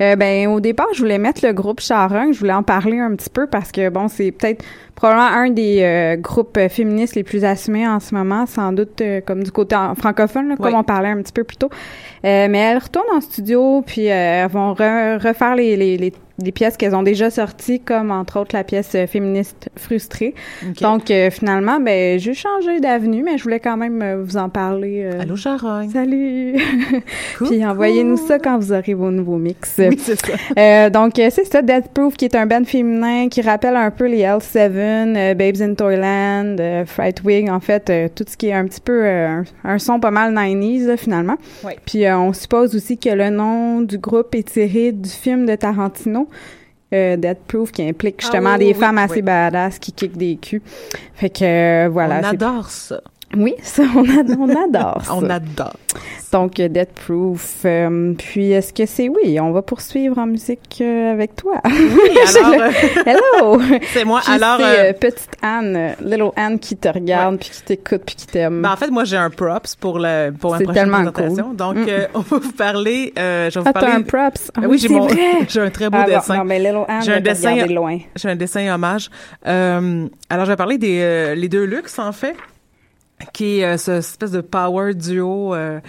Euh, 0.00 0.14
ben 0.16 0.46
au 0.48 0.60
départ, 0.60 0.86
je 0.94 1.00
voulais 1.00 1.18
mettre 1.18 1.44
le 1.44 1.52
groupe 1.52 1.80
Charon, 1.80 2.32
je 2.32 2.38
voulais 2.38 2.52
en 2.52 2.62
parler 2.62 2.98
un 3.00 3.14
petit 3.16 3.28
peu 3.30 3.48
parce 3.48 3.72
que 3.72 3.88
bon, 3.88 4.06
c'est 4.06 4.30
peut-être 4.30 4.64
probablement 4.94 5.26
un 5.36 5.50
des 5.50 5.80
euh, 5.82 6.16
groupes 6.16 6.58
féministes 6.68 7.16
les 7.16 7.24
plus 7.24 7.44
assumés 7.44 7.88
en 7.88 7.98
ce 7.98 8.14
moment, 8.14 8.46
sans 8.46 8.72
doute 8.72 9.00
euh, 9.00 9.20
comme 9.20 9.42
du 9.42 9.50
côté 9.50 9.76
francophone, 9.98 10.50
là, 10.50 10.56
comme 10.56 10.66
Oui. 10.66 10.78
on 10.78 10.84
parlait 10.84 11.08
un 11.08 11.20
petit 11.22 11.32
peu 11.32 11.42
plus 11.42 11.56
tôt. 11.56 11.70
Mais 12.22 12.56
elles 12.58 12.78
retournent 12.78 13.16
en 13.16 13.20
studio, 13.20 13.82
puis 13.84 14.04
elles 14.04 14.48
vont 14.50 14.74
re- 14.74 15.16
refaire 15.26 15.56
les, 15.56 15.76
les, 15.76 15.96
les, 15.96 16.12
les 16.42 16.52
pièces 16.52 16.76
qu'elles 16.76 16.94
ont 16.94 17.02
déjà 17.02 17.30
sorties, 17.30 17.80
comme 17.80 18.10
entre 18.10 18.38
autres 18.40 18.54
la 18.56 18.64
pièce 18.64 18.92
euh, 18.94 19.06
féministe 19.06 19.68
frustrée. 19.76 20.34
Donc 20.80 21.10
euh, 21.10 21.30
finalement, 21.30 21.80
ben 21.80 22.18
j'ai 22.18 22.34
changé 22.34 22.80
d'avenue, 22.80 23.22
mais 23.22 23.38
je 23.38 23.42
voulais 23.42 23.60
quand 23.60 23.76
même 23.76 24.00
euh, 24.02 24.22
vous 24.22 24.36
en 24.36 24.48
parler. 24.48 25.02
euh, 25.04 25.20
Allô, 25.20 25.36
Charogne. 25.36 25.90
Salut! 25.90 26.54
Puis 27.44 27.64
envoyez-nous 27.64 28.16
ça 28.16 28.38
quand 28.38 28.58
vous 28.58 28.72
aurez 28.72 28.94
vos 28.94 29.10
nouveaux 29.10 29.38
mix. 29.38 29.74
Oui, 29.78 29.96
c'est 29.98 30.18
ça. 30.18 30.32
Euh, 30.58 30.90
donc, 30.90 31.18
euh, 31.18 31.28
c'est 31.30 31.44
ça, 31.44 31.62
Death 31.62 31.88
Proof, 31.94 32.16
qui 32.16 32.24
est 32.24 32.34
un 32.34 32.46
band 32.46 32.64
féminin 32.64 33.28
qui 33.28 33.40
rappelle 33.42 33.76
un 33.76 33.90
peu 33.90 34.06
les 34.06 34.22
L7, 34.22 34.56
euh, 34.56 35.34
Babes 35.34 35.60
in 35.60 35.74
Toyland, 35.74 36.56
Frightwing, 36.86 37.50
en 37.50 37.60
fait, 37.60 37.92
tout 38.14 38.24
ce 38.28 38.36
qui 38.36 38.48
est 38.48 38.52
un 38.52 38.64
petit 38.66 38.80
peu 38.80 39.04
euh, 39.04 39.28
un, 39.28 39.44
un 39.64 39.78
son 39.78 40.00
pas 40.00 40.10
mal 40.10 40.34
90s, 40.34 40.86
là, 40.86 40.96
finalement. 40.96 41.36
Oui. 41.64 41.72
Puis 41.86 42.04
euh, 42.06 42.16
on 42.18 42.32
suppose 42.32 42.74
aussi 42.74 42.98
que 42.98 43.10
le 43.10 43.30
nom 43.30 43.80
du 43.80 43.98
groupe 43.98 44.34
est 44.34 44.48
tiré 44.52 44.92
du 44.92 45.08
film 45.10 45.46
de 45.46 45.54
Tarantino, 45.54 46.28
euh, 46.92 47.16
Death 47.16 47.40
Proof, 47.46 47.72
qui 47.72 47.88
implique 47.88 48.20
justement 48.20 48.50
Ah 48.54 48.58
oui, 48.58 48.66
des 48.66 48.72
oui, 48.72 48.80
femmes 48.80 48.96
oui. 48.96 49.02
assez 49.02 49.22
badass 49.22 49.78
qui 49.78 49.92
kickent 49.92 50.16
des 50.16 50.36
culs. 50.36 50.62
Fait 51.14 51.30
que 51.30 51.44
euh, 51.44 51.88
voilà. 51.88 52.20
on 52.20 52.24
adore 52.24 52.68
ça. 52.70 53.00
Oui, 53.36 53.54
ça, 53.62 53.82
on, 53.94 54.02
ad- 54.08 54.36
on 54.38 54.48
adore 54.48 55.02
ça. 55.04 55.14
On 55.14 55.28
adore. 55.30 55.74
Donc, 56.32 56.60
euh, 56.60 56.68
Death 56.68 56.92
Proof. 57.06 57.62
euh, 57.64 58.12
puis, 58.16 58.52
est-ce 58.52 58.72
que 58.72 58.86
c'est 58.86 59.08
oui? 59.08 59.38
On 59.40 59.50
va 59.50 59.62
poursuivre 59.62 60.16
en 60.18 60.26
musique 60.26 60.78
euh, 60.80 61.12
avec 61.12 61.34
toi. 61.34 61.60
Oui, 61.64 62.18
alors, 62.44 62.70
Hello! 63.06 63.60
c'est 63.92 64.04
moi. 64.04 64.20
Puis 64.24 64.32
Alors, 64.32 64.58
c'est 64.60 64.90
euh, 64.90 64.92
petite 64.92 65.30
Anne, 65.42 65.94
Little 66.04 66.30
Anne 66.36 66.58
qui 66.60 66.76
te 66.76 66.88
regarde, 66.88 67.38
puis 67.38 67.50
qui 67.50 67.62
t'écoute, 67.62 68.02
puis 68.06 68.14
qui 68.14 68.26
t'aime. 68.28 68.62
ben, 68.62 68.70
en 68.72 68.76
fait, 68.76 68.90
moi, 68.90 69.02
j'ai 69.04 69.16
un 69.16 69.30
props 69.30 69.74
pour, 69.74 69.98
le, 69.98 70.30
pour 70.30 70.52
ma 70.52 70.58
prochaine 70.58 70.74
tellement 70.74 70.98
présentation. 71.12 71.44
cool. 71.48 71.56
Donc, 71.56 71.76
Mm. 71.78 71.90
on 72.14 72.20
va 72.20 72.38
vous 72.38 72.52
parler... 72.52 73.12
Je 73.16 73.20
vais 73.54 73.60
vous 73.60 73.62
ah, 73.66 73.72
parler... 73.72 73.92
un 73.92 74.02
props? 74.02 74.50
Ah 74.56 74.60
oui, 74.68 74.78
j'ai 74.78 74.88
mon- 74.88 75.08
j'ai 75.48 75.60
un 75.60 75.70
très 75.70 75.90
beau 75.90 75.98
Ah, 76.00 76.06
dessin. 76.06 76.36
non, 76.38 76.44
mais 76.44 76.58
Little 76.60 76.84
Anne, 76.88 77.02
J'ai 77.02 77.12
un 77.14 77.20
dessin- 77.20 77.66
loin. 77.66 77.98
J'ai 78.16 78.28
un 78.28 78.36
dessin 78.36 78.72
hommage. 78.72 79.10
Alors, 79.44 80.44
je 80.44 80.50
vais 80.50 80.56
parler 80.56 80.78
des 80.78 81.34
les 81.36 81.48
deux 81.48 81.64
luxe, 81.64 81.98
en 81.98 82.12
fait, 82.12 82.34
qui 83.32 83.60
est 83.60 83.64
euh, 83.64 83.76
ce 83.76 83.92
espèce 83.92 84.30
de 84.32 84.40
power 84.40 84.94
duo 84.94 85.54
euh, 85.54 85.80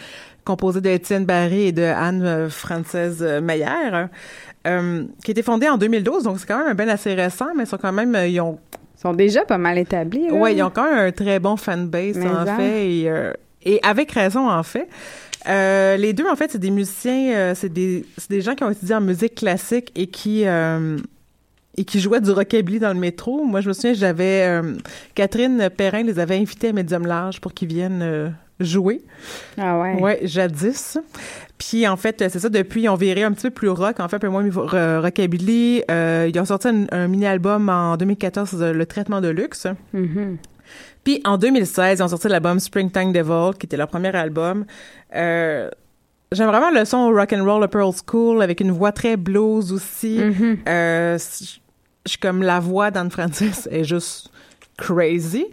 composé 0.43 0.81
d'Étienne 0.81 1.25
Barré 1.25 1.67
et 1.67 1.71
de 1.71 1.83
Anne 1.83 2.23
euh, 2.23 2.49
Française 2.49 3.19
euh, 3.21 3.41
Meyer, 3.41 4.07
euh, 4.67 5.03
qui 5.23 5.31
a 5.31 5.33
été 5.33 5.43
fondé 5.43 5.69
en 5.69 5.77
2012, 5.77 6.23
donc 6.23 6.39
c'est 6.39 6.47
quand 6.47 6.57
même 6.57 6.67
un 6.67 6.73
ben 6.75 6.89
assez 6.89 7.13
récent, 7.13 7.47
mais 7.55 7.63
ils 7.63 7.67
sont 7.67 7.77
quand 7.77 7.91
même, 7.93 8.15
euh, 8.15 8.27
ils 8.27 8.39
ont, 8.41 8.59
Ils 8.97 9.01
sont 9.01 9.13
déjà 9.13 9.45
pas 9.45 9.57
mal 9.57 9.77
établis. 9.77 10.27
là. 10.27 10.33
ouais, 10.33 10.55
ils 10.55 10.63
ont 10.63 10.69
quand 10.69 10.83
même 10.89 11.07
un 11.07 11.11
très 11.11 11.39
bon 11.39 11.57
fanbase, 11.57 12.17
en 12.17 12.45
fait, 12.57 12.87
et, 12.89 13.09
euh, 13.09 13.33
et 13.63 13.79
avec 13.83 14.11
raison, 14.11 14.49
en 14.49 14.63
fait. 14.63 14.87
Euh, 15.47 15.97
les 15.97 16.13
deux, 16.13 16.27
en 16.31 16.35
fait, 16.35 16.51
c'est 16.51 16.59
des 16.59 16.69
musiciens, 16.69 17.33
euh, 17.33 17.53
c'est 17.55 17.69
des, 17.73 18.05
c'est 18.17 18.29
des 18.29 18.41
gens 18.41 18.53
qui 18.53 18.63
ont 18.63 18.69
étudié 18.69 18.93
en 18.93 19.01
musique 19.01 19.33
classique 19.35 19.91
et 19.95 20.05
qui 20.07 20.45
euh, 20.45 20.97
et 21.77 21.85
qui 21.85 21.99
jouaient 21.99 22.21
du 22.21 22.31
rockabilly 22.31 22.79
dans 22.79 22.93
le 22.93 22.99
métro. 22.99 23.43
Moi, 23.45 23.61
je 23.61 23.67
me 23.69 23.73
souviens, 23.73 23.93
j'avais 23.93 24.45
euh, 24.47 24.73
Catherine 25.15 25.69
Perrin 25.75 26.03
les 26.03 26.19
avait 26.19 26.35
invités 26.37 26.69
à 26.69 26.73
Medium 26.73 27.05
Large 27.07 27.39
pour 27.39 27.53
qu'ils 27.53 27.69
viennent 27.69 28.01
euh, 28.01 28.29
jouer. 28.59 29.01
Ah 29.57 29.79
ouais. 29.79 30.01
Ouais, 30.01 30.19
jadis. 30.23 30.97
Puis 31.57 31.87
en 31.87 31.95
fait, 31.95 32.17
c'est 32.29 32.39
ça. 32.39 32.49
Depuis, 32.49 32.81
ils 32.83 32.89
ont 32.89 32.95
viré 32.95 33.23
un 33.23 33.31
petit 33.31 33.43
peu 33.43 33.51
plus 33.51 33.69
rock, 33.69 33.99
en 33.99 34.07
fait, 34.07 34.17
un 34.17 34.19
peu 34.19 34.27
moins 34.29 34.43
ro- 34.53 35.01
rockabilly. 35.01 35.83
Euh, 35.89 36.29
ils 36.33 36.39
ont 36.39 36.45
sorti 36.45 36.67
un, 36.67 36.85
un 36.91 37.07
mini-album 37.07 37.69
en 37.69 37.95
2014, 37.97 38.57
euh, 38.61 38.73
Le 38.73 38.85
Traitement 38.85 39.21
de 39.21 39.29
luxe. 39.29 39.67
Mhm. 39.93 40.37
Puis 41.03 41.21
en 41.25 41.37
2016, 41.37 41.99
ils 41.99 42.03
ont 42.03 42.07
sorti 42.07 42.27
l'album 42.27 42.59
Springtime 42.59 43.11
Devil, 43.11 43.57
qui 43.57 43.65
était 43.65 43.77
leur 43.77 43.87
premier 43.87 44.15
album. 44.15 44.65
Euh, 45.15 45.69
J'aime 46.33 46.47
vraiment 46.47 46.69
le 46.71 46.85
son 46.85 47.09
rock 47.09 47.33
and 47.33 47.43
roll, 47.43 47.67
Pearl 47.67 47.91
School, 48.09 48.41
avec 48.41 48.61
une 48.61 48.71
voix 48.71 48.93
très 48.93 49.17
blues 49.17 49.73
aussi. 49.73 50.17
Mhm. 50.17 50.59
Euh, 50.65 51.17
je 51.17 52.09
suis 52.09 52.19
comme 52.21 52.41
la 52.41 52.61
voix 52.61 52.89
d'Anne 52.89 53.11
Francis 53.11 53.67
est 53.71 53.83
juste 53.83 54.29
crazy. 54.77 55.45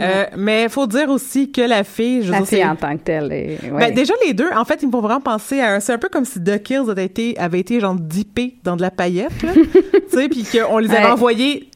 Euh, 0.00 0.24
mais 0.36 0.68
faut 0.68 0.88
dire 0.88 1.08
aussi 1.08 1.52
que 1.52 1.60
la 1.60 1.84
fille, 1.84 2.22
je 2.24 2.32
La 2.32 2.38
dire, 2.38 2.46
fille 2.48 2.64
en 2.64 2.74
tant 2.74 2.96
que 2.96 3.02
telle. 3.04 3.32
est- 3.32 3.70
ouais. 3.70 3.78
ben, 3.78 3.94
déjà, 3.94 4.12
les 4.26 4.34
deux, 4.34 4.50
en 4.56 4.64
fait, 4.64 4.82
ils 4.82 4.86
me 4.86 4.90
font 4.92 5.00
vraiment 5.00 5.20
penser 5.20 5.60
à... 5.60 5.78
C'est 5.78 5.92
un 5.92 5.98
peu 5.98 6.08
comme 6.08 6.24
si 6.24 6.42
The 6.42 6.60
Kills 6.60 6.90
avait 6.90 7.04
été, 7.04 7.38
avait 7.38 7.60
été 7.60 7.78
genre 7.78 7.94
dippé 7.94 8.56
dans 8.64 8.74
de 8.74 8.82
la 8.82 8.90
paillette, 8.90 9.30
tu 9.38 9.56
sais, 10.18 10.28
puis 10.28 10.44
qu'on 10.44 10.78
les 10.78 10.90
avait 10.90 11.04
Ouais. 11.04 11.12
envoyés 11.12 11.70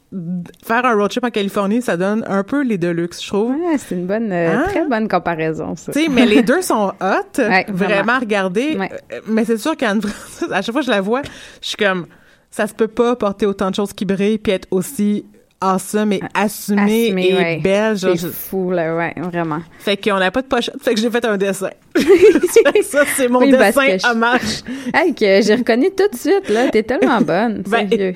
faire 0.65 0.85
un 0.85 0.95
road 0.95 1.09
trip 1.11 1.23
en 1.23 1.29
Californie, 1.29 1.81
ça 1.81 1.95
donne 1.97 2.23
un 2.27 2.43
peu 2.43 2.63
les 2.63 2.77
Deluxe, 2.77 3.21
je 3.23 3.27
trouve. 3.27 3.51
Ouais, 3.51 3.77
c'est 3.77 3.95
une 3.95 4.07
bonne, 4.07 4.31
euh, 4.31 4.55
Hein? 4.57 4.63
très 4.67 4.85
bonne 4.87 5.07
comparaison, 5.07 5.75
ça. 5.75 5.91
Tu 5.91 6.03
sais, 6.03 6.07
mais 6.09 6.25
les 6.25 6.41
deux 6.41 6.61
sont 6.61 6.93
hot, 6.99 7.37
Ouais, 7.37 7.65
vraiment. 7.69 8.17
Ouais. 8.19 8.89
Euh, 9.13 9.19
Mais 9.27 9.45
c'est 9.45 9.57
sûr 9.57 9.77
qu'Anne 9.77 10.01
Francis, 10.01 10.51
à 10.51 10.61
chaque 10.61 10.71
fois 10.73 10.81
que 10.81 10.87
je 10.87 10.91
la 10.91 11.01
vois, 11.01 11.21
je 11.61 11.67
suis 11.67 11.77
comme, 11.77 12.07
ça 12.49 12.65
se 12.65 12.73
peut 12.73 12.87
pas 12.87 13.15
porter 13.15 13.45
autant 13.45 13.69
de 13.69 13.75
choses 13.75 13.93
qui 13.93 14.05
brillent 14.05 14.39
puis 14.39 14.51
être 14.53 14.67
aussi 14.71 15.25
awesome 15.61 16.13
et 16.13 16.21
assumée, 16.33 17.07
Assumée, 17.07 17.29
et 17.29 17.35
ouais. 17.35 17.57
belle. 17.61 17.97
C'est 17.99 18.17
fou, 18.17 18.71
là, 18.71 18.95
ouais, 18.95 19.13
vraiment. 19.17 19.59
Fait 19.79 19.97
qu'on 19.97 20.17
n'a 20.17 20.31
pas 20.31 20.41
de 20.41 20.47
pochette, 20.47 20.81
fait 20.81 20.95
que 20.95 21.01
j'ai 21.01 21.11
fait 21.11 21.25
un 21.25 21.37
dessin. 21.37 21.69
Ça, 22.83 23.03
c'est 23.15 23.27
mon 23.27 23.39
Oui, 23.39 23.51
dessin 23.51 23.97
je- 23.97 24.07
hommage. 24.11 24.63
Hey, 24.93 25.13
que 25.13 25.41
j'ai 25.41 25.55
reconnu 25.55 25.87
tout 25.95 26.07
de 26.11 26.15
suite, 26.17 26.49
là. 26.49 26.69
T'es 26.69 26.83
tellement 26.83 27.21
bonne. 27.21 27.63
Ben, 27.69 27.89
sérieux. 27.89 28.13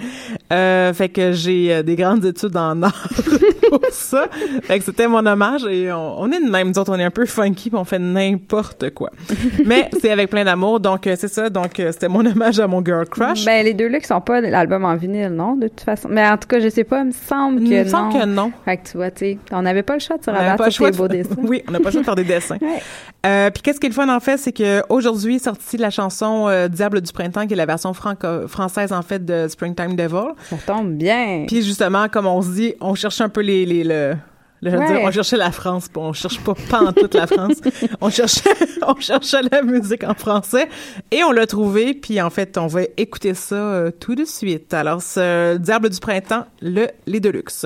Euh, 0.51 0.93
fait 0.93 1.09
que 1.09 1.32
j'ai 1.32 1.74
euh, 1.74 1.84
des 1.84 1.95
grandes 1.95 2.24
études 2.26 2.55
en 2.57 2.82
art 2.84 3.07
pour 3.69 3.80
ça. 3.91 4.28
Fait 4.63 4.80
que 4.80 4.86
c'était 4.86 5.07
mon 5.07 5.26
hommage 5.26 5.65
et 5.65 5.91
on, 5.91 6.21
on 6.21 6.32
est 6.32 6.39
de 6.43 6.49
même. 6.49 6.69
Nous 6.69 6.80
autres, 6.80 6.91
on 6.93 6.99
est 6.99 7.03
un 7.03 7.11
peu 7.11 7.26
funky 7.26 7.69
on 7.74 7.84
fait 7.84 7.99
n'importe 7.99 8.91
quoi. 8.91 9.09
Mais 9.65 9.89
c'est 9.99 10.11
avec 10.11 10.30
plein 10.30 10.43
d'amour. 10.45 10.80
Donc, 10.80 11.07
euh, 11.07 11.15
c'est 11.17 11.28
ça. 11.28 11.49
Donc, 11.49 11.71
c'était 11.78 12.07
mon 12.07 12.26
hommage 12.26 12.59
à 12.59 12.67
mon 12.67 12.84
girl 12.84 13.05
crush. 13.07 13.45
Ben, 13.45 13.63
les 13.65 13.74
deux 13.74 13.88
là 13.88 13.99
qui 13.99 14.07
sont 14.07 14.21
pas 14.21 14.41
l'album 14.41 14.86
en 14.86 14.95
vinyle, 14.95 15.30
non, 15.30 15.55
de 15.55 15.67
toute 15.67 15.82
façon? 15.82 16.07
Mais 16.11 16.28
en 16.28 16.38
tout 16.38 16.47
cas, 16.47 16.59
je 16.59 16.69
sais 16.69 16.84
pas, 16.84 16.99
il 17.01 17.07
me 17.07 17.11
semble 17.11 17.59
que 17.61 17.65
Il 17.65 17.69
me 17.80 17.84
non. 17.84 17.89
semble 17.89 18.13
que 18.21 18.26
non. 18.26 18.51
Fait 18.65 18.78
que 18.78 18.89
tu 18.89 18.97
vois, 18.97 19.11
tu 19.11 19.19
sais, 19.26 19.38
on 19.51 19.61
n'avait 19.63 19.84
pas 19.84 19.93
le 19.95 19.99
choix 19.99 20.17
de 20.17 20.24
se 20.24 20.30
rabattre 20.30 20.71
sur 20.71 20.86
tes 20.86 20.91
de 20.91 20.97
beaux 20.97 21.07
dessins. 21.07 21.36
Oui, 21.38 21.63
on 21.67 21.71
n'a 21.71 21.80
pas 21.80 21.86
le 21.86 21.91
choix 21.91 22.01
de 22.01 22.05
faire 22.05 22.15
des 22.15 22.24
dessins. 22.24 22.57
Ouais. 22.61 23.51
Puis 23.51 23.62
qu'est-ce 23.64 23.80
qui 23.80 23.88
est 23.88 23.89
le 23.89 23.95
fun 23.95 24.09
en 24.14 24.20
fait, 24.20 24.38
c'est 24.38 24.51
que 24.51 24.84
aujourd'hui 24.89 25.36
est 25.38 25.43
sortie 25.43 25.78
la 25.78 25.89
chanson 25.89 26.47
euh, 26.47 26.68
Diable 26.68 27.01
du 27.01 27.11
printemps, 27.11 27.47
qui 27.47 27.53
est 27.53 27.57
la 27.57 27.66
version 27.66 27.93
franco- 27.93 28.47
française 28.47 28.91
en 28.93 29.01
fait 29.01 29.24
de 29.26 29.47
Springtime 29.47 29.95
Devil. 29.95 30.34
Ça 30.49 30.57
tombe 30.68 30.93
bien. 30.95 31.45
Puis 31.47 31.64
justement, 31.64 32.07
comme 32.09 32.28
on 32.28 32.41
se 32.41 32.49
dit, 32.49 32.74
on 32.82 32.93
cherche 32.95 33.22
un 33.22 33.30
peu 33.30 33.41
les, 33.41 33.66
les 33.66 33.84
le, 33.84 34.16
le- 34.61 34.70
je 34.72 34.76
veux 34.76 34.80
Ouais. 34.82 34.88
dire, 34.88 34.99
on 35.03 35.11
cherchait 35.11 35.36
la 35.38 35.51
France, 35.51 35.89
puis 35.89 36.01
on 36.01 36.14
cherche 36.14 36.39
pas 36.39 36.53
pas 36.70 36.82
en 36.84 36.93
toute 36.93 37.14
la 37.16 37.28
France. 37.28 37.59
on 37.99 38.09
cherchait, 38.09 38.49
on 38.88 38.95
cherchait 38.99 39.41
la 39.51 39.61
musique 39.61 40.03
en 40.05 40.14
français 40.14 40.70
et 41.11 41.24
on 41.24 41.32
l'a 41.32 41.45
trouvé. 41.47 41.93
Puis 41.93 42.22
en 42.22 42.30
fait, 42.30 42.57
on 42.57 42.68
va 42.68 42.82
écouter 42.97 43.34
ça 43.34 43.55
euh, 43.55 43.91
tout 43.91 44.16
de 44.16 44.24
suite. 44.26 44.74
Alors, 44.74 45.01
ce 45.01 45.57
Diable 45.57 45.89
du 45.89 45.99
printemps, 45.99 46.45
le 46.61 46.88
les 47.07 47.20
Deluxe. 47.20 47.66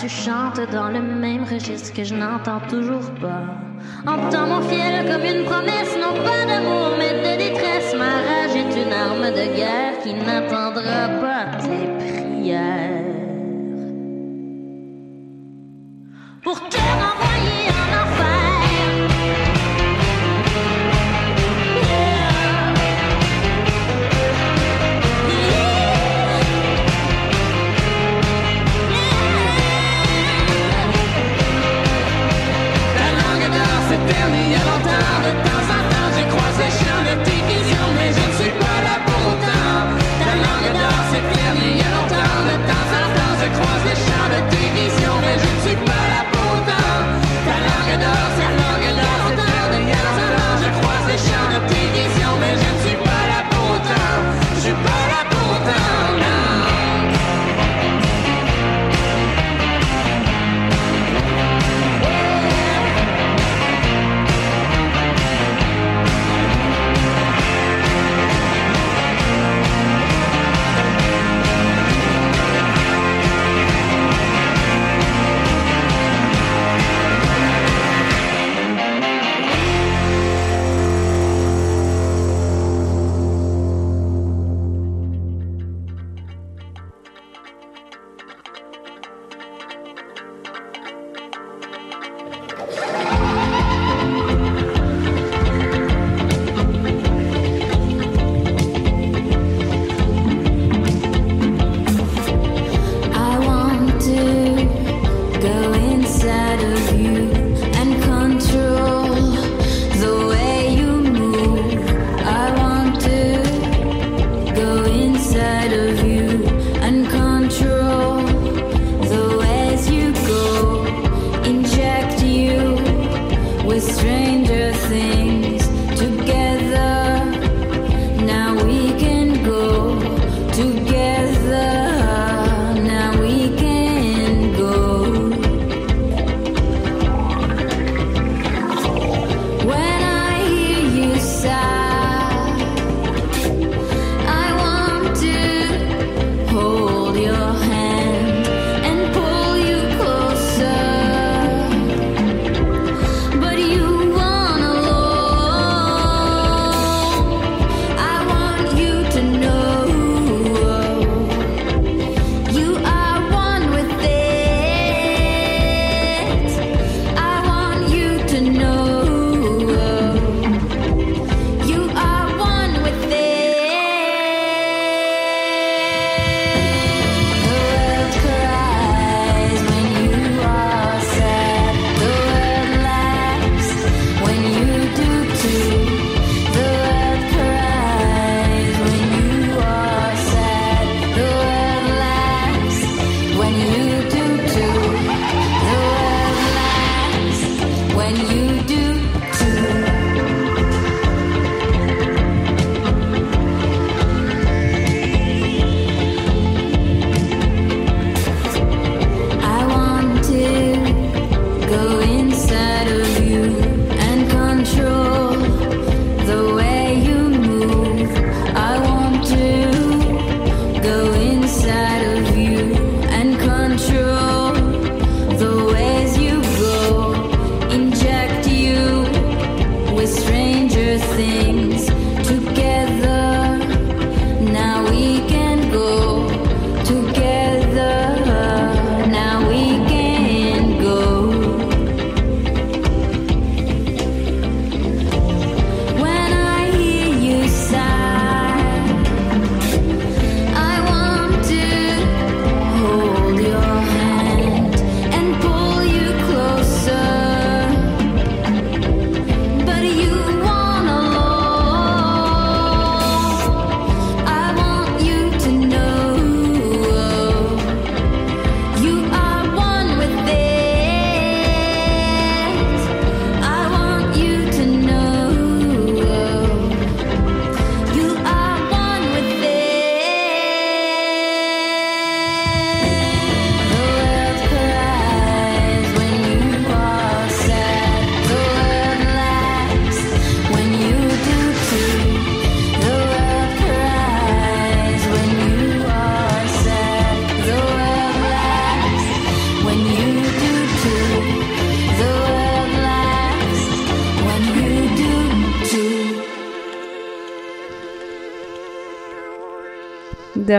Tu 0.00 0.08
chantes 0.08 0.60
dans 0.72 0.88
le 0.88 1.02
même 1.02 1.44
registre 1.44 1.92
que 1.92 2.04
je 2.04 2.14
n'entends 2.14 2.60
toujours 2.70 3.10
pas. 3.20 3.44
Entends 4.06 4.46
mon 4.46 4.62
fiel 4.62 5.04
comme 5.10 5.24
une 5.24 5.44
promesse, 5.44 5.94
non 6.00 6.14
pas 6.24 6.46
d'amour, 6.46 6.96
mais 6.98 7.12
de 7.20 7.38
détresse. 7.38 7.94
Ma 7.94 8.14
rage 8.28 8.56
est 8.56 8.82
une 8.82 8.92
arme 8.92 9.30
de 9.30 9.56
guerre 9.56 9.98
qui 10.02 10.14
n'attendra 10.14 11.08
pas 11.20 11.58
tes 11.58 11.86
prières. 11.98 12.89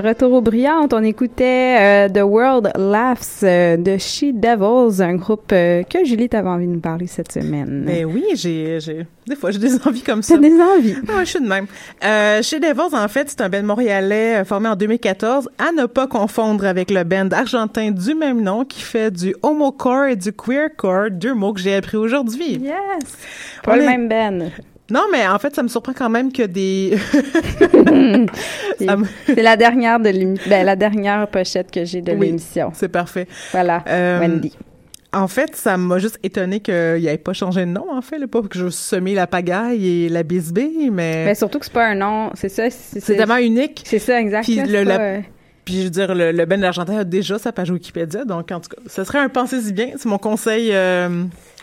Retour 0.02 0.34
aux 0.34 0.42
brillantes, 0.42 0.94
on 0.94 1.04
écoutait 1.04 1.78
euh, 1.80 2.10
The 2.10 2.22
World 2.24 2.72
Laughs 2.78 3.42
euh, 3.44 3.78
de 3.78 3.98
She 3.98 4.26
Devils, 4.34 5.02
un 5.02 5.16
groupe 5.16 5.52
euh, 5.54 5.84
que 5.84 6.04
Julie 6.06 6.28
t'avait 6.30 6.50
envie 6.50 6.68
de 6.68 6.74
nous 6.74 6.80
parler 6.80 7.08
cette 7.08 7.32
semaine. 7.32 7.84
Ben 7.86 8.06
oui, 8.06 8.24
j'ai, 8.36 8.80
j'ai, 8.80 9.06
des 9.28 9.36
fois, 9.36 9.52
j'ai 9.52 9.60
des 9.60 9.76
envies 9.88 10.02
comme 10.02 10.22
ça. 10.22 10.36
T'as 10.36 10.42
des 10.42 10.54
envies. 10.60 10.96
Ouais, 10.96 11.22
je 11.22 11.30
suis 11.30 11.40
de 11.42 11.48
même. 11.48 11.66
Chez 12.44 12.60
Devils, 12.60 12.94
en 12.96 13.08
fait, 13.08 13.30
c'est 13.30 13.42
un 13.42 13.50
band 13.50 13.64
montréalais 13.64 14.44
formé 14.46 14.68
en 14.70 14.76
2014, 14.76 15.50
à 15.58 15.72
ne 15.72 15.86
pas 15.86 16.08
confondre 16.08 16.66
avec 16.66 16.92
le 16.92 17.04
band 17.04 17.30
argentin 17.32 17.92
du 17.92 18.14
même 18.16 18.42
nom 18.42 18.66
qui 18.66 18.82
fait 18.82 19.12
du 19.12 19.36
homocore 19.42 20.06
et 20.06 20.16
du 20.16 20.32
queercore, 20.34 21.12
deux 21.12 21.34
mots 21.34 21.54
que 21.54 21.60
j'ai 21.62 21.76
appris 21.76 21.98
aujourd'hui. 21.98 22.60
Yes! 22.62 22.74
Pas 23.64 23.74
On 23.74 23.76
le 23.76 23.84
est- 23.84 23.88
même 23.88 24.08
Ben. 24.10 24.52
Non, 24.90 25.04
mais 25.12 25.26
en 25.28 25.40
fait, 25.40 25.56
ça 25.56 25.64
me 25.64 25.68
surprend 25.70 25.94
quand 25.94 26.10
même 26.10 26.32
que 26.34 26.44
des... 26.44 26.98
Me- 28.82 29.06
C'est 29.26 29.42
la 29.42 29.56
dernière 29.58 30.00
de 30.00 30.10
l'émission, 30.10 30.50
ben, 30.50 30.66
la 30.66 30.76
dernière 30.76 31.28
pochette 31.28 31.72
que 31.72 31.86
j'ai 31.86 32.02
de 32.02 32.12
Oui. 32.12 32.28
l'émission. 32.28 32.72
C'est 32.74 32.90
parfait. 32.90 33.28
Voilà, 33.52 33.84
Euh, 33.88 34.20
Wendy. 34.20 34.58
En 35.14 35.28
fait, 35.28 35.56
ça 35.58 35.76
m'a 35.78 36.00
juste 36.00 36.20
étonné 36.24 36.62
qu'il 36.62 36.74
ait 36.74 37.18
pas 37.18 37.34
changé 37.34 37.62
de 37.62 37.72
nom, 37.72 37.86
en 37.92 38.02
fait. 38.02 38.18
Là, 38.18 38.28
pas 38.28 38.42
que 38.42 38.58
je 38.58 38.70
semé 38.70 39.14
la 39.14 39.28
pagaille 39.28 40.06
et 40.06 40.10
la 40.10 40.24
bisbée, 40.24 40.72
mais... 40.92 41.26
Mais 41.26 41.36
surtout 41.36 41.60
que 41.60 41.66
c'est 41.66 41.74
pas 41.74 41.86
un 41.88 41.96
nom, 41.96 42.32
c'est 42.34 42.48
ça. 42.50 42.70
C'est 42.70 43.16
tellement 43.18 43.36
unique. 43.38 43.84
C'est 43.86 44.00
ça, 44.00 44.20
exact. 44.22 44.44
Puis 44.46 44.56
là, 44.56 44.64
le- 44.66 44.72
c'est 44.72 44.84
la- 44.86 44.98
pas, 44.98 45.04
euh, 45.04 45.20
Puis 45.66 45.78
je 45.80 45.84
veux 45.84 45.90
dire, 45.90 46.16
le, 46.16 46.32
le 46.32 46.46
Ben 46.46 46.62
d'Argentin 46.62 46.98
a 47.00 47.04
déjà 47.04 47.38
sa 47.38 47.52
page 47.52 47.70
Wikipédia, 47.72 48.24
donc 48.24 48.52
en 48.54 48.62
tout 48.62 48.70
cas, 48.70 48.82
ce 48.88 49.04
serait 49.04 49.20
un 49.20 49.28
pensez-y 49.28 49.74
bien. 49.74 49.90
C'est 49.98 50.08
mon 50.08 50.18
conseil 50.18 50.70
euh, 50.72 51.10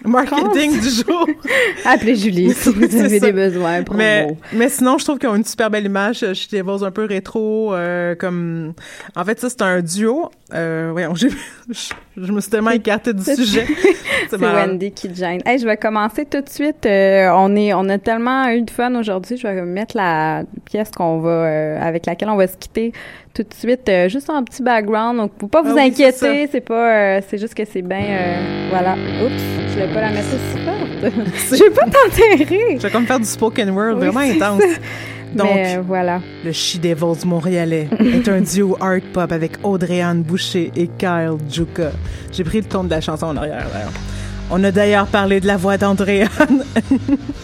marketing 0.05 0.81
du 0.81 0.89
jour. 0.89 1.27
Appelez 1.85 2.17
Julie 2.17 2.53
si 2.53 2.71
vous 2.71 2.85
avez 2.99 3.19
ça. 3.19 3.27
des 3.27 3.33
besoins. 3.33 3.83
Mais, 3.95 4.37
mais 4.53 4.69
sinon, 4.69 4.99
je 4.99 5.05
trouve 5.05 5.19
qu'ils 5.19 5.29
ont 5.29 5.37
une 5.37 5.45
super 5.45 5.71
belle 5.71 5.87
image. 5.87 6.25
Chez 6.35 6.63
Devils 6.63 6.85
un 6.85 6.91
peu 6.91 7.05
rétro, 7.05 7.75
euh, 7.75 8.15
comme... 8.15 8.75
En 9.17 9.25
fait, 9.25 9.41
ça, 9.41 9.49
c'est 9.51 9.63
un 9.63 9.81
duo. 9.81 10.31
Euh, 10.55 10.91
voyons, 10.93 11.15
je, 11.15 11.29
je 12.17 12.33
me 12.33 12.41
suis 12.41 12.51
tellement 12.51 12.71
écartée 12.71 13.13
du 13.13 13.23
sujet. 13.23 13.67
C'est. 14.31 14.39
Wendy 14.41 14.93
qui 14.93 15.15
gêne. 15.15 15.41
Hey, 15.45 15.59
je 15.59 15.67
vais 15.67 15.77
commencer 15.77 16.25
tout 16.25 16.41
de 16.41 16.49
suite. 16.49 16.87
Euh, 16.87 17.31
on 17.35 17.55
est, 17.57 17.75
on 17.75 17.89
a 17.89 17.99
tellement 17.99 18.49
eu 18.49 18.63
de 18.63 18.71
fun 18.71 18.95
aujourd'hui. 18.95 19.37
Je 19.37 19.47
vais 19.47 19.63
mettre 19.63 19.97
la 19.97 20.45
pièce 20.65 20.91
qu'on 20.91 21.19
va, 21.21 21.81
avec 21.81 22.07
laquelle 22.07 22.31
on 22.31 22.37
va 22.37 22.47
se 22.47 22.57
quitter 22.57 22.93
tout 23.43 23.49
de 23.49 23.55
suite, 23.55 23.89
euh, 23.89 24.09
juste 24.09 24.29
en 24.31 24.43
petit 24.43 24.63
background. 24.63 25.19
Donc, 25.19 25.33
faut 25.39 25.47
pas 25.47 25.63
vous 25.63 25.71
Ah 25.71 25.75
oui, 25.85 25.93
c'est 25.95 26.05
inquiéter. 26.07 26.49
C'est 26.51 26.61
pas, 26.61 26.93
euh, 26.93 27.21
c'est 27.29 27.39
juste 27.39 27.55
que 27.55 27.63
c'est 27.65 27.83
bien, 27.83 28.01
euh, 28.01 28.69
voilà. 28.71 28.95
Oups, 29.25 29.43
je 29.75 29.79
vais 29.81 29.95
pas 29.95 30.01
la 30.01 30.11
mettre 30.11 30.29
aussi 30.29 30.65
forte. 30.65 31.13
je 31.53 31.65
vais 31.65 31.71
pas 31.71 31.85
t'enterrer. 31.85 32.77
Je 32.79 32.83
vais 32.83 32.91
comme 32.91 33.07
faire 33.07 33.21
du 33.21 33.27
spoken 33.27 33.71
word 33.71 33.95
Oui, 33.95 34.09
vraiment 34.09 34.21
intense. 34.21 34.61
ça. 34.61 34.67
Donc, 35.35 35.51
Mais 35.55 35.77
voilà. 35.87 36.21
le 36.45 36.53
She 36.53 36.79
Devils 36.81 37.27
montréalais 37.27 37.87
est 38.01 38.29
un 38.29 38.41
duo 38.41 38.77
art 38.81 39.01
pop 39.13 39.31
avec 39.31 39.53
Audrey-Anne 39.63 40.23
Boucher 40.23 40.73
et 40.75 40.89
Kyle 40.99 41.37
Juka. 41.51 41.91
J'ai 42.33 42.45
pris 42.45 42.59
le 42.59 42.65
ton 42.65 42.83
de 42.85 42.91
la 42.91 43.01
chanson 43.03 43.27
en 43.27 43.37
arrière, 43.37 43.67
d'ailleurs. 43.73 43.93
On 44.51 44.65
a 44.65 44.71
d'ailleurs 44.71 45.07
parlé 45.07 45.41
de 45.41 45.47
la 45.47 45.57
voix 45.59 45.77
d'André-Anne 45.77 46.65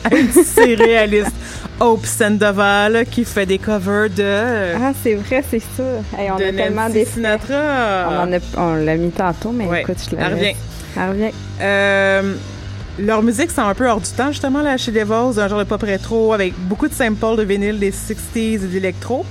à 0.05 0.15
une 0.17 0.81
réaliste 0.83 1.33
Hope 1.81 2.07
Sandoval 2.07 3.05
qui 3.11 3.25
fait 3.25 3.45
des 3.47 3.59
covers 3.59 4.09
de... 4.09 4.75
Ah, 4.75 4.93
c'est 5.03 5.15
vrai, 5.15 5.45
c'est 5.51 5.61
ça. 5.61 5.83
Hey, 6.19 6.31
on 6.31 6.37
de 6.37 6.45
a 6.45 6.53
tellement 6.53 6.89
des 6.89 7.05
Sinatra. 7.05 8.09
On 8.11 8.17
en 8.21 8.33
a, 8.33 8.39
on 8.57 8.75
l'a 8.77 8.97
mis 8.97 9.11
tantôt, 9.11 9.51
mais 9.53 9.67
Ouais, 9.67 9.83
écoute, 9.83 9.97
je 10.11 10.17
la 10.17 10.27
elle 10.27 10.33
revient. 10.33 10.43
laisse. 10.45 10.57
Elle 10.97 11.09
revient. 11.11 11.31
Euh, 11.61 12.35
leur 12.99 13.23
musique, 13.23 13.51
c'est 13.51 13.61
un 13.61 13.75
peu 13.75 13.87
hors 13.89 14.01
du 14.01 14.11
temps, 14.11 14.29
justement, 14.31 14.63
là, 14.63 14.77
chez 14.79 14.93
Devils, 14.93 15.39
un 15.41 15.49
genre 15.49 15.59
de 15.59 15.65
pop 15.65 15.83
rétro 15.83 16.33
avec 16.33 16.55
beaucoup 16.59 16.89
de 16.89 16.95
samples 16.95 17.37
de 17.37 17.43
vinyle 17.43 17.79
des 17.79 17.91
60s 17.91 18.37
et 18.37 18.59
d'électro. 18.59 19.27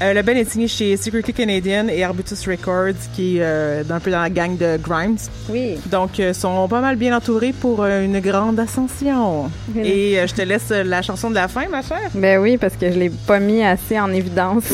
Euh, 0.00 0.14
le 0.14 0.22
band 0.22 0.32
est 0.32 0.48
signé 0.48 0.68
chez 0.68 0.96
Secretly 0.96 1.32
Canadian 1.32 1.88
et 1.88 2.04
Arbutus 2.04 2.46
Records, 2.46 2.94
qui 3.16 3.38
est 3.38 3.42
euh, 3.42 3.82
un 3.90 3.98
peu 3.98 4.12
dans 4.12 4.20
la 4.20 4.30
gang 4.30 4.56
de 4.56 4.76
Grimes. 4.76 5.16
Oui. 5.48 5.76
Donc, 5.86 6.20
euh, 6.20 6.32
sont 6.32 6.68
pas 6.68 6.80
mal 6.80 6.94
bien 6.94 7.16
entourés 7.16 7.52
pour 7.52 7.82
euh, 7.82 8.04
une 8.04 8.20
grande 8.20 8.60
ascension. 8.60 9.50
Oui. 9.74 9.82
Et 9.82 10.26
je 10.26 10.32
te 10.32 10.42
laisse 10.42 10.70
la 10.70 11.02
chanson 11.02 11.30
de 11.30 11.34
la 11.34 11.48
fin, 11.48 11.66
ma 11.68 11.82
chère. 11.82 12.10
Ben 12.14 12.38
oui, 12.38 12.58
parce 12.58 12.76
que 12.76 12.92
je 12.92 12.96
l'ai 12.96 13.10
pas 13.10 13.40
mis 13.40 13.64
assez 13.64 13.98
en 13.98 14.12
évidence 14.12 14.64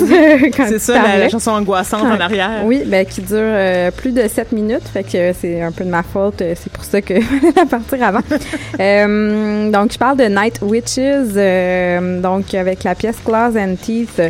C'est 0.56 0.78
ça, 0.78 1.16
la, 1.16 1.28
chanson 1.30 1.52
angoissante 1.52 2.02
en 2.02 2.20
arrière. 2.20 2.62
Oui, 2.64 2.82
ben 2.84 3.06
qui 3.06 3.22
dure 3.22 3.92
plus 3.96 4.12
de 4.12 4.28
7 4.28 4.52
minutes, 4.52 4.86
fait 4.92 5.04
que 5.04 5.32
c'est 5.32 5.62
un 5.62 5.72
peu 5.72 5.84
de 5.84 5.90
ma 5.90 6.02
faute, 6.02 6.38
c'est 6.38 6.72
pour 6.72 6.84
ça 6.84 7.00
que 7.00 7.14
je 7.20 7.56
la 7.56 7.64
partir 7.64 8.02
avant. 8.02 8.20
Donc 9.72 9.92
je 9.92 9.98
parle 9.98 10.18
de 10.18 10.24
Night 10.24 10.60
Witches, 10.60 12.20
donc 12.22 12.52
avec 12.54 12.84
la 12.84 12.94
pièce 12.94 13.16
Claws 13.24 13.56
and 13.56 13.76
Teeth, 13.80 14.20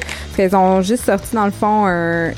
ont 0.55 0.84
juste 0.85 1.05
sorti 1.05 1.35
dans 1.35 1.47
le 1.47 1.51
fond 1.53 1.87
un 1.87 2.30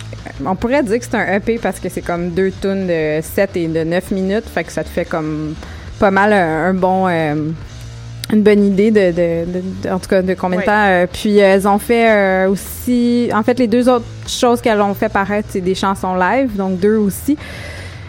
on 0.45 0.55
pourrait 0.55 0.83
dire 0.83 0.99
que 0.99 1.05
c'est 1.05 1.15
un 1.17 1.35
EP 1.37 1.59
parce 1.59 1.79
que 1.81 1.89
c'est 1.89 2.03
comme 2.03 2.31
deux 2.31 2.51
tunes 2.61 2.87
de 2.87 3.21
7 3.23 3.57
et 3.57 3.69
de 3.69 3.85
9 3.85 4.11
minutes, 4.11 4.45
fait 4.53 4.65
que 4.65 4.73
ça 4.73 4.83
te 4.85 4.89
fait 4.89 5.05
comme 5.05 5.55
pas 5.99 6.11
mal 6.11 6.33
un, 6.33 6.65
un 6.71 6.75
bon 6.75 7.07
euh, 7.09 7.35
une 8.33 8.43
bonne 8.43 8.65
idée 8.67 8.91
de, 8.91 9.13
de, 9.13 9.51
de- 9.53 9.63
de- 9.85 9.89
en 9.91 9.99
tout 10.01 10.09
cas 10.09 10.21
de 10.21 10.35
combien 10.35 10.59
de 10.59 10.65
temps. 10.67 10.85
euh, 10.89 11.07
puis 11.11 11.41
euh, 11.41 11.45
elles 11.55 11.69
ont 11.69 11.79
fait 11.79 12.11
euh, 12.11 12.49
aussi, 12.51 13.31
en 13.33 13.43
fait 13.45 13.59
les 13.59 13.69
deux 13.69 13.89
autres 13.89 14.05
choses 14.27 14.61
qu'elles 14.61 14.81
ont 14.81 14.95
fait 14.95 15.09
paraître, 15.09 15.49
c'est 15.53 15.61
des 15.61 15.77
chansons 15.77 16.17
live, 16.17 16.57
donc 16.57 16.81
deux 16.81 16.97
aussi. 16.97 17.39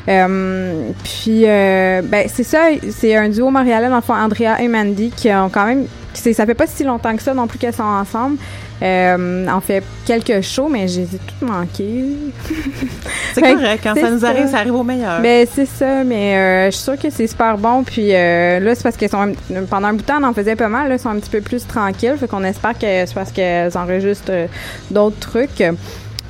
Euh, 0.08 0.90
puis 1.04 1.44
euh, 1.46 2.02
ben 2.02 2.28
c'est 2.34 2.44
ça, 2.44 2.70
c'est 2.92 3.16
un 3.16 3.30
duo 3.30 3.50
montréalais 3.50 3.90
dans 3.90 3.98
le 3.98 4.02
fond 4.02 4.14
Andrea 4.14 4.56
et 4.60 4.68
Mandy 4.68 5.12
qui 5.12 5.30
ont 5.34 5.50
quand 5.50 5.66
même, 5.66 5.86
ça 6.14 6.46
fait 6.46 6.54
pas 6.54 6.68
si 6.68 6.84
longtemps 6.84 7.16
que 7.16 7.22
ça 7.22 7.34
non 7.34 7.48
plus 7.48 7.60
qu'elles 7.60 7.74
sont 7.74 7.84
ensemble. 7.84 8.38
Euh, 8.82 9.48
on 9.52 9.60
fait 9.60 9.84
quelques 10.06 10.42
shows, 10.42 10.70
mais 10.70 10.88
j'ai 10.88 11.06
toutes 11.06 11.50
manquées. 11.50 12.06
C'est 13.34 13.42
correct, 13.42 13.82
quand 13.84 13.94
c'est 13.96 14.02
ça 14.02 14.12
nous 14.12 14.26
arrive, 14.26 14.48
ça 14.48 14.58
arrive 14.58 14.76
au 14.76 14.84
meilleur. 14.84 15.22
Ben 15.22 15.48
c'est 15.52 15.68
ça, 15.68 16.04
mais 16.04 16.36
euh, 16.36 16.66
je 16.72 16.76
suis 16.76 16.84
sûre 16.84 16.98
que 16.98 17.10
c'est 17.12 17.28
super 17.28 17.56
bon. 17.56 17.84
Puis 17.84 18.16
euh, 18.16 18.60
là, 18.60 18.74
c'est 18.74 18.82
parce 18.82 18.98
qu'elles 18.98 19.12
sont 19.12 19.32
pendant 19.70 19.90
un 19.90 19.94
bout 19.94 20.02
de 20.02 20.08
temps, 20.08 20.20
on 20.20 20.24
en 20.24 20.34
faisait 20.34 20.56
pas 20.56 20.70
mal. 20.70 20.88
Là, 20.88 20.96
elles 20.96 21.00
sont 21.00 21.10
un 21.10 21.20
petit 21.20 21.30
peu 21.30 21.42
plus 21.42 21.68
tranquilles. 21.68 22.16
Fait 22.20 22.28
qu'on 22.28 22.44
espère 22.44 22.74
que 22.74 23.06
c'est 23.06 23.14
parce 23.14 23.32
qu'elles 23.32 23.78
enregistrent 23.78 24.48
d'autres 24.90 25.20
trucs. 25.20 25.64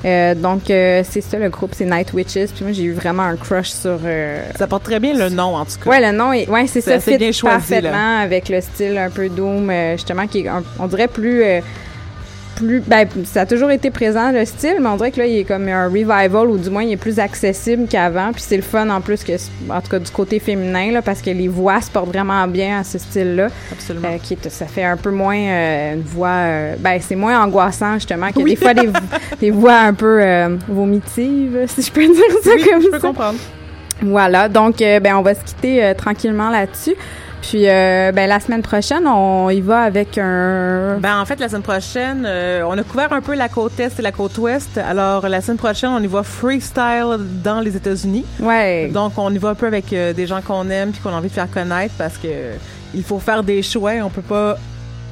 Euh, 0.04 0.34
donc 0.34 0.70
euh, 0.70 1.02
c'est 1.08 1.20
ça 1.20 1.38
le 1.38 1.48
groupe, 1.48 1.72
c'est 1.74 1.84
Night 1.84 2.12
Witches. 2.12 2.52
Puis 2.54 2.62
moi 2.64 2.72
j'ai 2.72 2.84
eu 2.84 2.92
vraiment 2.92 3.24
un 3.24 3.36
crush 3.36 3.70
sur. 3.70 3.98
euh, 4.04 4.42
Ça 4.56 4.66
porte 4.66 4.84
très 4.84 5.00
bien 5.00 5.12
le 5.14 5.28
nom, 5.28 5.56
en 5.56 5.64
tout 5.64 5.72
cas. 5.82 5.90
Ouais, 5.90 6.00
le 6.00 6.16
nom 6.16 6.32
est, 6.32 6.48
ouais, 6.48 6.66
c'est 6.68 6.80
C'est 6.80 6.98
ça, 6.98 7.00
fit 7.00 7.18
bien 7.18 7.32
choisi, 7.32 7.56
parfaitement 7.68 8.18
avec 8.20 8.48
le 8.48 8.60
style 8.60 8.96
un 8.96 9.10
peu 9.10 9.28
doom, 9.28 9.68
euh, 9.70 9.92
justement, 9.96 10.26
qui 10.26 10.40
est, 10.40 10.48
un- 10.48 10.62
on 10.78 10.86
dirait 10.86 11.08
plus, 11.08 11.42
euh, 11.42 11.60
plus, 12.58 12.80
ben, 12.80 13.06
ça 13.24 13.42
a 13.42 13.46
toujours 13.46 13.70
été 13.70 13.90
présent 13.90 14.32
le 14.32 14.44
style, 14.44 14.76
mais 14.80 14.88
on 14.88 14.96
dirait 14.96 15.10
que 15.12 15.18
là, 15.18 15.26
il 15.26 15.38
est 15.38 15.44
comme 15.44 15.68
un 15.68 15.84
revival 15.86 16.48
ou 16.48 16.58
du 16.58 16.70
moins 16.70 16.82
il 16.82 16.92
est 16.92 16.96
plus 16.96 17.18
accessible 17.20 17.86
qu'avant. 17.88 18.32
Puis 18.32 18.42
c'est 18.46 18.56
le 18.56 18.62
fun 18.62 18.88
en 18.90 19.00
plus 19.00 19.22
que, 19.24 19.32
en 19.70 19.80
tout 19.80 19.88
cas 19.90 19.98
du 19.98 20.10
côté 20.10 20.38
féminin 20.40 20.90
là, 20.92 21.02
parce 21.02 21.22
que 21.22 21.30
les 21.30 21.48
voix 21.48 21.80
se 21.80 21.90
portent 21.90 22.08
vraiment 22.08 22.46
bien 22.48 22.80
à 22.80 22.84
ce 22.84 22.98
style-là. 22.98 23.48
Absolument. 23.72 24.08
Euh, 24.08 24.18
qui 24.22 24.34
est- 24.34 24.48
ça 24.48 24.66
fait 24.66 24.84
un 24.84 24.96
peu 24.96 25.10
moins 25.10 25.36
euh, 25.38 25.94
une 25.94 26.02
voix, 26.02 26.28
euh, 26.28 26.74
ben 26.78 26.98
c'est 27.00 27.16
moins 27.16 27.40
angoissant 27.42 27.94
justement 27.94 28.30
que 28.32 28.40
Oui. 28.40 28.50
des 28.50 28.56
fois 28.56 28.74
des, 28.74 28.88
des 29.40 29.50
voix 29.50 29.78
un 29.78 29.94
peu 29.94 30.20
vomitives, 30.68 31.64
si 31.68 31.82
je 31.82 31.92
peux 31.92 32.06
dire 32.06 32.14
ça 32.42 32.50
Oui, 32.54 32.64
comme 32.70 32.82
je 32.82 32.86
peux 32.88 32.98
ça. 33.00 33.06
comprendre. 33.08 33.38
Voilà, 34.02 34.48
donc 34.48 34.76
ben 34.78 35.14
on 35.16 35.22
va 35.22 35.34
se 35.34 35.44
quitter 35.44 35.92
tranquillement 35.96 36.50
là-dessus. 36.50 36.94
Puis 37.42 37.68
euh, 37.68 38.12
ben 38.12 38.28
la 38.28 38.40
semaine 38.40 38.62
prochaine, 38.62 39.06
on 39.06 39.48
y 39.50 39.60
va 39.60 39.82
avec 39.82 40.18
un 40.18 40.98
Ben, 41.00 41.20
en 41.20 41.24
fait, 41.24 41.40
la 41.40 41.48
semaine 41.48 41.62
prochaine, 41.62 42.24
euh, 42.26 42.62
on 42.66 42.76
a 42.76 42.82
couvert 42.82 43.12
un 43.12 43.20
peu 43.20 43.34
la 43.34 43.48
côte 43.48 43.78
est 43.80 43.98
et 43.98 44.02
la 44.02 44.12
côte 44.12 44.36
ouest. 44.38 44.78
Alors, 44.78 45.28
la 45.28 45.40
semaine 45.40 45.58
prochaine, 45.58 45.90
on 45.90 46.02
y 46.02 46.06
va 46.06 46.22
freestyle 46.22 47.18
dans 47.42 47.60
les 47.60 47.76
États-Unis. 47.76 48.24
ouais. 48.40 48.88
Donc, 48.88 49.12
on 49.16 49.32
y 49.32 49.38
va 49.38 49.50
un 49.50 49.54
peu 49.54 49.66
avec 49.66 49.92
euh, 49.92 50.12
des 50.12 50.26
gens 50.26 50.40
qu'on 50.42 50.68
aime 50.70 50.90
puis 50.90 51.00
qu'on 51.00 51.10
a 51.10 51.16
envie 51.16 51.28
de 51.28 51.34
faire 51.34 51.50
connaître 51.50 51.94
parce 51.96 52.16
que 52.18 52.28
il 52.94 53.02
faut 53.02 53.18
faire 53.18 53.42
des 53.42 53.62
choix. 53.62 53.92
On 54.02 54.10
peut 54.10 54.22
pas 54.22 54.56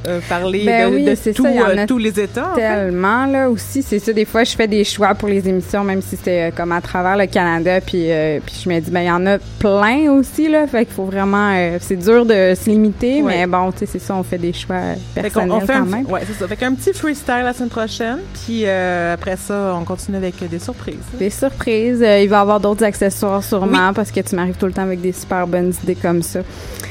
euh, 0.06 0.20
parler 0.28 0.64
Ben 0.64 0.90
de, 0.90 0.96
oui, 0.96 1.32
tout, 1.34 1.42
ça, 1.44 1.48
euh, 1.48 1.86
tous 1.86 1.98
les 1.98 2.20
États. 2.20 2.52
en 2.52 2.54
fait. 2.54 2.60
Tellement 2.60 3.26
là 3.26 3.48
aussi, 3.50 3.82
c'est 3.82 3.98
ça. 3.98 4.12
Des 4.12 4.24
fois, 4.24 4.44
je 4.44 4.54
fais 4.54 4.68
des 4.68 4.84
choix 4.84 5.14
pour 5.14 5.28
les 5.28 5.48
émissions, 5.48 5.82
même 5.84 6.00
si 6.02 6.16
c'est 6.22 6.42
euh, 6.44 6.50
comme 6.56 6.72
à 6.72 6.80
travers 6.80 7.16
le 7.16 7.26
Canada, 7.26 7.80
puis 7.80 8.06
puis 8.44 8.54
je 8.64 8.68
me 8.68 8.78
dis 8.80 8.90
ben 8.90 9.00
il 9.00 9.06
y 9.06 9.10
en 9.10 9.26
a 9.26 9.38
plein 9.58 10.10
aussi 10.12 10.48
là, 10.48 10.66
fait 10.66 10.84
qu'il 10.84 10.94
faut 10.94 11.04
vraiment, 11.04 11.52
c'est 11.80 11.96
dur 11.96 12.24
de 12.24 12.54
se 12.54 12.68
limiter, 12.70 13.22
Ouais. 13.22 13.38
mais 13.38 13.46
bon, 13.46 13.72
tu 13.72 13.78
sais 13.80 13.86
c'est 13.86 13.98
ça, 13.98 14.14
on 14.14 14.22
fait 14.22 14.38
des 14.38 14.52
choix 14.52 14.76
Fait 15.14 15.22
personnels 15.22 15.50
on 15.52 15.60
fait 15.60 15.72
un, 15.72 15.78
quand 15.80 15.86
même. 15.86 16.06
ouais, 16.06 16.20
c'est 16.26 16.38
ça. 16.38 16.46
Fait 16.48 16.56
qu'un 16.56 16.74
petit 16.74 16.92
freestyle 16.92 17.42
la 17.44 17.52
semaine 17.52 17.68
prochaine, 17.70 18.18
puis 18.44 18.66
après 18.66 19.36
ça, 19.36 19.74
on 19.80 19.84
continue 19.84 20.16
avec 20.18 20.34
des 20.48 20.58
surprises. 20.58 20.96
Des 21.18 21.30
surprises, 21.30 21.98
il 22.00 22.28
va 22.28 22.36
y 22.38 22.40
avoir 22.40 22.60
d'autres 22.60 22.84
accessoires 22.84 23.42
sûrement 23.42 23.92
parce 23.94 24.10
que 24.10 24.20
tu 24.20 24.36
m'arrives 24.36 24.56
tout 24.56 24.66
le 24.66 24.72
temps 24.72 24.82
avec 24.82 25.00
des 25.00 25.12
super 25.12 25.46
bonnes 25.46 25.72
idées 25.82 25.94
comme 25.96 26.22
ça. 26.22 26.40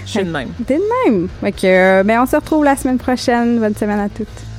Je 0.06 0.12
suis 0.12 0.24
de 0.24 0.30
même. 0.32 0.50
T'es 0.68 0.76
de 0.78 0.84
même. 1.12 1.28
Fait 1.42 1.52
que, 1.52 2.04
ben, 2.04 2.22
on 2.22 2.26
se 2.28 2.36
retrouve 2.36 2.64
la 2.64 2.76
prochaine. 2.98 3.60
Bonne 3.60 3.76
semaine 3.76 4.00
à 4.00 4.10
toutes. 4.10 4.55